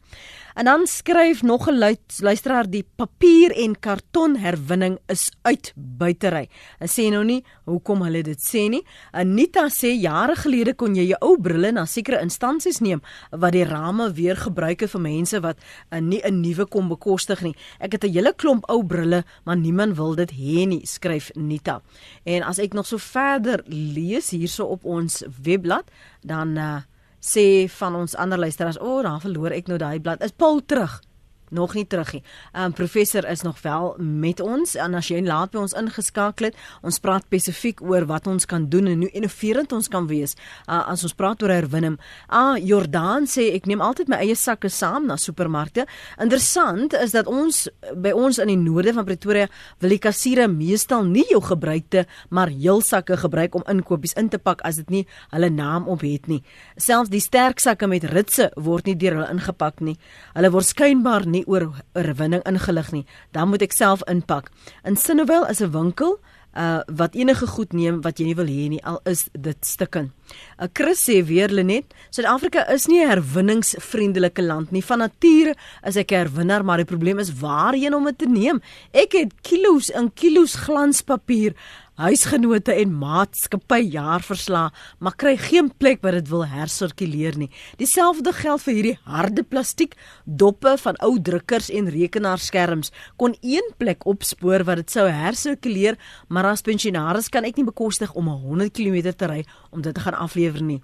[0.56, 6.50] En dan skryf nog 'n luisteraar die papier en karton herwinning is uit buitery.
[6.78, 8.86] Hulle sê nou nie hoekom hulle dit sê nie.
[9.12, 13.02] Anita sê jare gelede kon jy jou ou brille na sekere instansies neem
[13.32, 15.58] wat die rame weer gebruik het vir mense wat
[15.92, 17.56] uh, nie 'n nuwe kom bekostig nie.
[17.80, 21.82] Ek het 'n hele klomp ou brille, maar niemand wil dit hê nie, skryf Nita.
[22.24, 25.92] En as ek nog so verder lees hierso op ons webblad,
[26.22, 26.82] dan uh,
[27.26, 30.62] sê van ons ander luisteraars, "O, oh, dan verloor ek nou daai blad." Is Paul
[30.66, 31.02] terug?
[31.50, 32.24] Nog nie terug nie.
[32.54, 36.50] Ehm um, professor is nog wel met ons en as jy laat by ons ingeskakel
[36.50, 40.36] het, ons praat spesifiek oor wat ons kan doen en hoe innoverend ons kan wees
[40.68, 41.98] uh, as ons praat oor herwinning.
[42.28, 45.86] Ah Jordan sê ek neem altyd my eie sakke saam na supermarkte.
[46.22, 49.48] Interessant is dat ons by ons in die noorde van Pretoria
[49.80, 54.40] wil die kassiere meestal nie jou gebruikte maar heel sakke gebruik om inkopies in te
[54.42, 56.42] pak as dit nie hulle naam op het nie.
[56.78, 59.96] Selfs die sterk sakke met ritse word nie deur hulle ingepak nie.
[60.36, 64.52] Hulle word skynbaar oor oorwinning ingelig nie, dan moet ek self inpak.
[64.84, 66.20] In Sinnewel is 'n winkel
[66.56, 70.08] uh wat enige goed neem wat jy nie wil hê nie al is dit stukken.
[70.08, 74.84] 'n uh, Chris sê weer Lenet, Suid-Afrika is nie 'n herwinningsvriendelike land nie.
[74.84, 78.62] Van nature is ek 'n herwinner, maar die probleem is waarheen om dit te neem.
[78.94, 81.54] Ek het kilos en kilos glanspapier
[82.02, 87.50] huisgenote en maatskappy jaarverslae, maar kry geen plek waar dit wil hersirkuleer nie.
[87.80, 92.92] Dieselfde geld vir hierdie harde plastiek doppe van ou drukkers en rekenaarskerms
[93.22, 98.14] kon een plek opspoor wat dit sou hersirkuleer, maar as pensionaris kan ek nie bekostig
[98.14, 99.42] om 100 km te ry
[99.72, 100.82] om dit te gaan aflewer nie.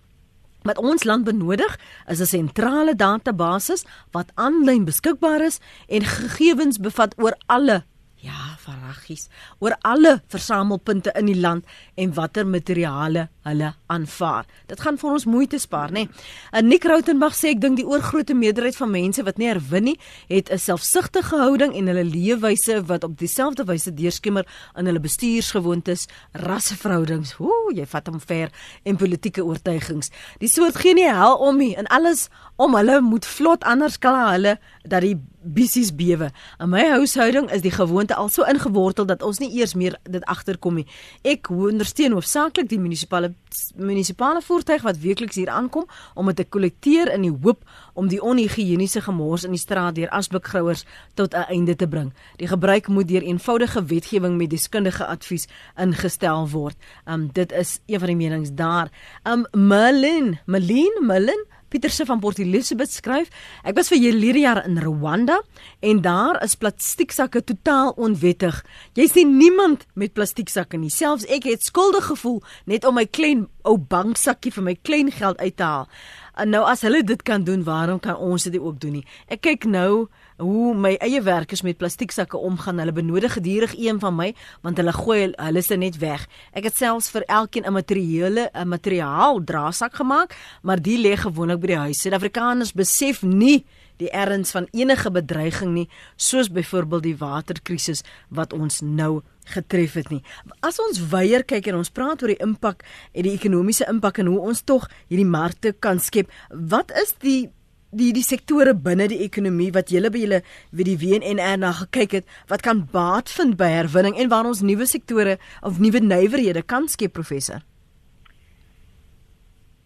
[0.61, 7.13] Wat ons land benodig is 'n sentrale database wat aanlyn beskikbaar is en gegevens bevat
[7.17, 7.83] oor alle
[8.21, 9.29] Ja, verraggies
[9.65, 11.65] oor alle versamelpunte in die land
[11.97, 14.45] en watter materiale hulle aanvaar.
[14.69, 16.03] Dit gaan vir ons moeite spaar, nê.
[16.05, 16.27] Nee.
[16.53, 19.95] En Nick Rautenbach sê ek dink die oorgrootste meerderheid van mense wat nie herwin nie,
[20.29, 24.45] het 'n selfsugtige houding en hulle leefwyse wat op dieselfde wyse deurskemer
[24.77, 28.49] in hulle bestuursgewoontes, rasseverhoudings, ooh, jy vat hom ver
[28.83, 30.11] en politieke oortuigings.
[30.37, 34.31] Die soort gee nie hel om nie en alles om hulle moet vlot anders kla
[34.31, 36.29] hulle dat die bissies bewe.
[36.59, 40.23] In my huishouding is die gewoonte al so ingewortel dat ons nie eers meer dit
[40.25, 40.87] agterkom nie.
[41.27, 43.33] Ek ondersteun hoofsaaklik die munisipale
[43.75, 48.21] munisipale voertuig wat weekliks hier aankom om dit te kollekteer in die hoop om die
[48.21, 50.85] onhigiëniese gemors in die straat deur asblikgrouers
[51.15, 52.13] tot 'n einde te bring.
[52.37, 56.77] Die gebruik moet deur eenvoudige wetgewing met deskundige advies ingestel word.
[57.05, 58.89] Um dit is een van die menings daar.
[59.23, 63.29] Um Merlin, Merlin, Merlin Pieterse van Port Elizabeth skryf:
[63.63, 65.37] Ek was vir hierdie jaar in Rwanda
[65.79, 68.57] en daar is plastieksakke totaal onwettig.
[68.99, 70.91] Jy sien niemand met plastieksakke nie.
[70.91, 75.39] Selfs ek het skuldig gevoel net om my klein ou banksakkie vir my klein geld
[75.39, 75.87] uit te haal.
[76.35, 79.05] En nou as hulle dit kan doen, waarom kan ons dit ook doen nie?
[79.31, 80.09] Ek kyk nou
[80.41, 82.81] hoe my eie werkers met plastieksakke omgaan.
[82.81, 84.31] Hulle benodig gedurig een van my
[84.65, 86.25] want hulle gooi hulle se net weg.
[86.57, 91.59] Ek het selfs vir elkeen 'n materiële 'n materiaal draasak gemaak, maar die lê gewoonlik
[91.59, 92.01] by die huis.
[92.01, 93.65] Suid-Afrikaners besef nie
[93.97, 100.09] die erns van enige bedreiging nie, soos byvoorbeeld die waterkrisis wat ons nou getref het
[100.09, 100.21] nie.
[100.59, 104.25] As ons weier kyk en ons praat oor die impak en die ekonomiese impak en
[104.25, 107.49] hoe ons tog hierdie markte kan skep, wat is die
[107.91, 110.39] die die sektore binne die ekonomie wat julle by julle
[110.71, 114.63] wie die WNR na gekyk het wat kan baat vind by herwinning en waar ons
[114.63, 117.59] nuwe sektore of nuwe nywerhede kan skep professor.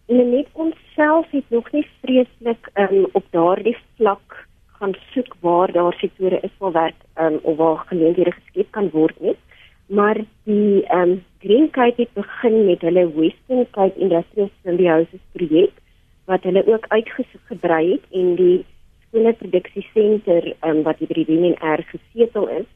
[0.08, 4.46] Net ons self het nog nie vreeslik um, op daardie vlak
[4.78, 9.18] gaan soek waar daar sektore is waar werk um, of waar geleenthede geskep kan word
[9.20, 9.34] nie.
[9.90, 15.74] Maar die ehm um, Green Cape het begin met hulle Western Cape Industrial Symbiosis projek
[16.26, 18.66] wat hulle ook uitgebrei het en die
[19.08, 22.68] skoolproduksie-senter um, wat by die WNR gesetel is,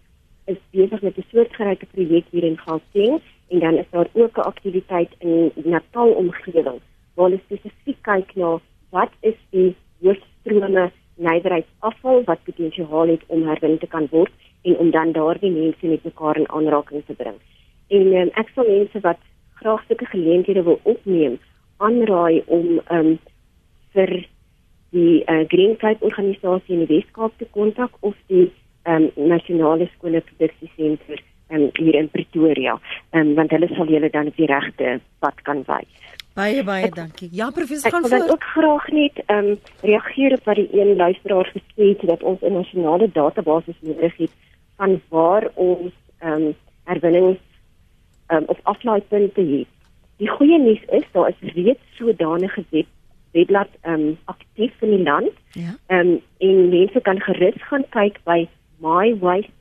[0.45, 4.49] is besig met 'n soortgelyke projek hier in Gauteng en dan is daar ook 'n
[4.51, 6.79] aktiwiteit in Natal omgewing
[7.15, 13.77] waar hulle spesifiek kyk na wat is die hoofstrome nywerheidsafval wat potensiaal het om herwin
[13.77, 14.31] te kan word
[14.61, 17.35] en om dan daardie mense met mekaar in aanraking te bring.
[17.87, 19.19] En um, ek sal mense wat
[19.53, 21.39] graag sulke geleenthede wil opneem
[21.77, 23.19] aanraai om um,
[23.99, 24.15] vir
[24.95, 28.47] die uh, Green Cape organisasie in die Weskaap te kontak of die
[28.89, 31.21] um, nasionale skole produksiesentrum
[31.53, 32.77] um, hier in Pretoria,
[33.13, 36.09] um, want hulle sal julle dan op die regte pad kan wys.
[36.37, 37.29] Baie baie ek, dankie.
[37.35, 38.15] Ja professor gaan voort.
[38.15, 42.05] Ek wil ook graag net ehm um, reageer op wat die een luisteraar gesê het
[42.13, 44.31] dat ons 'n nasionale database nodig het
[44.77, 47.41] van waar ons ehm um, herwinnings
[48.27, 49.67] ehm um, of aflaaipunte het.
[50.17, 52.87] Die goeie nuus is daar is reeds sodanige web
[53.31, 55.31] webblad ehm um, aktief in die land.
[55.53, 55.75] Ja.
[55.87, 58.47] Ehm um, en mense kan gerus gaan kyk by
[58.83, 59.53] mywaste.co.za.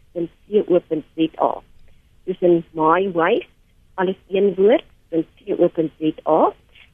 [2.25, 3.47] Dis in mywaste
[3.95, 6.53] alles een woord .co.za.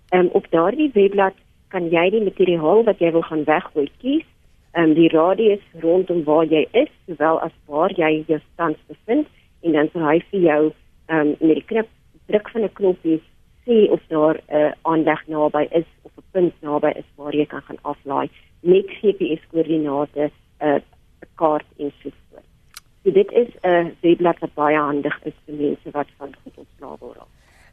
[0.09, 1.35] Ehm um, op daardie webblad
[1.68, 4.27] kan jy die materiaal wat jy wil gaan weggooi kies.
[4.72, 9.27] Ehm um, die radius rondom waar jy is, sowel as waar jy jou stand bevind
[9.62, 10.62] en dan sal hy vir jou
[11.07, 11.89] ehm um, met die knop
[12.27, 13.20] druk van 'n knoppie
[13.67, 17.47] sê of daar 'n uh, aanleg naby is of 'n punt naby is waar jy
[17.47, 18.29] kan gaan aflaai
[18.61, 20.81] met GPS koördinate, 'n uh,
[21.35, 22.45] kaart en so voort.
[23.05, 26.57] So dit is 'n uh, webblad wat baie handig is vir mense wat van goed
[26.57, 27.19] ontslae word.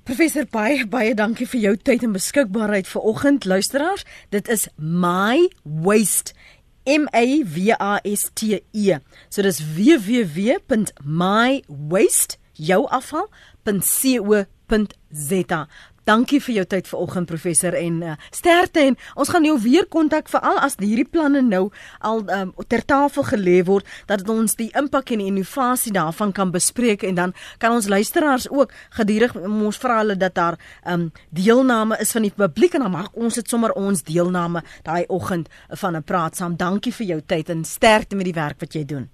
[0.03, 4.05] Professor baie baie dankie vir jou tyd en beskikbaarheid vir oggend luisteraars.
[4.29, 6.33] Dit is my waste
[6.85, 8.97] M A W A S T E.
[9.29, 9.61] So dis
[14.71, 15.67] www.mywaste.jouafval.co.za.
[16.01, 20.31] Dankie vir jou tyd vanoggend professor en uh, sterkte en ons gaan jou weer kontak
[20.33, 21.67] veral as hierdie planne nou
[22.01, 26.49] al um, ter tafel gelê word dat ons die impak en die innovasie daarvan kan
[26.51, 30.57] bespreek en dan kan ons luisteraars ook gedurig ons vra hulle dat daar
[30.89, 35.05] um, deelname is van die publiek en dan mag ons dit sommer ons deelname daai
[35.07, 36.57] oggend van 'n praat saam.
[36.57, 39.09] Dankie vir jou tyd en sterkte met die werk wat jy doen.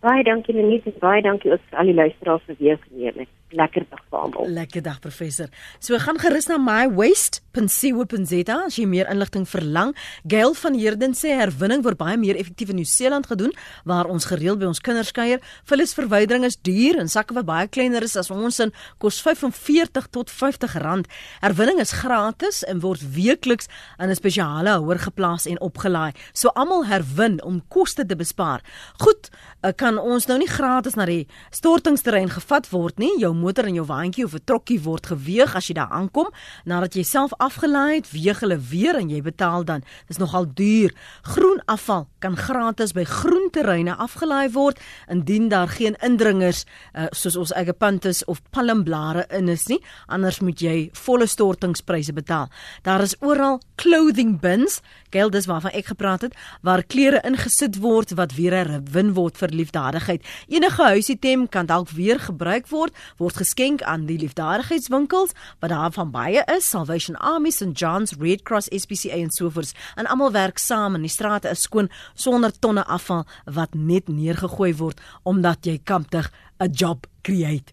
[0.00, 3.86] Baie dankie Lenise, baie dankie ook vir al die luisteraars vir weer geneem het lekker
[3.88, 4.48] dag vir almal.
[4.52, 5.48] Lekker dag professor.
[5.80, 9.94] So gaan gerus na mywaste.co.za as jy meer inligting verlang.
[10.28, 13.54] Gail van Heerden sê herwinning word baie meer effektief in Nieu-Seeland gedoen
[13.88, 15.40] waar ons gereeld by ons kinders kuier.
[15.68, 18.72] Vullisverwydering is duur en sakke wat baie kleiner is as ons in
[19.02, 21.08] kos 45 tot 50 rand.
[21.40, 26.12] Herwinning is gratis en word weekliks aan 'n spesiale houer geplaas en opgelaai.
[26.32, 28.60] So almal herwin om koste te bespaar.
[28.98, 29.30] Goed,
[29.62, 33.18] eh, kan ons nou nie gratis na die stortingsterrein gevat word nie.
[33.18, 36.28] Jou motor en jou waantjie of 'n trokkie word geweeg as jy daar aankom.
[36.64, 39.82] Nadat jy self afgelaai het, weeg hulle weer en jy betaal dan.
[40.06, 40.94] Dis nogal duur.
[41.22, 43.04] Groen afval kan gratis by
[43.48, 49.48] groenterreine afgelaai word indien daar geen indringers uh, soos ons eie pantes of palmblare in
[49.48, 49.80] is nie.
[50.06, 52.48] Anders moet jy volle stortingspryse betaal.
[52.82, 54.80] Daar is oral clothing bins,
[55.10, 59.54] geld is waarvan ek gepraat het, waar klere ingesit word wat weer herwin word vir
[59.54, 60.24] liefdadigheid.
[60.48, 65.32] Enige huisitem kan dalk weer gebruik word, word geskenk aan die liefdadigheidswinkels
[65.62, 70.06] wat daar van baie is Salvation Army St John's Red Cross SPCA en sovoorts en
[70.06, 73.24] almal werk saam en die strate is skoon sonder tonne afval
[73.54, 77.72] wat net neergegooi word omdat jy kamptig 'n job create.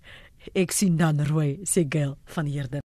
[0.54, 2.84] Ek sien dan rooi sê Gail van hierde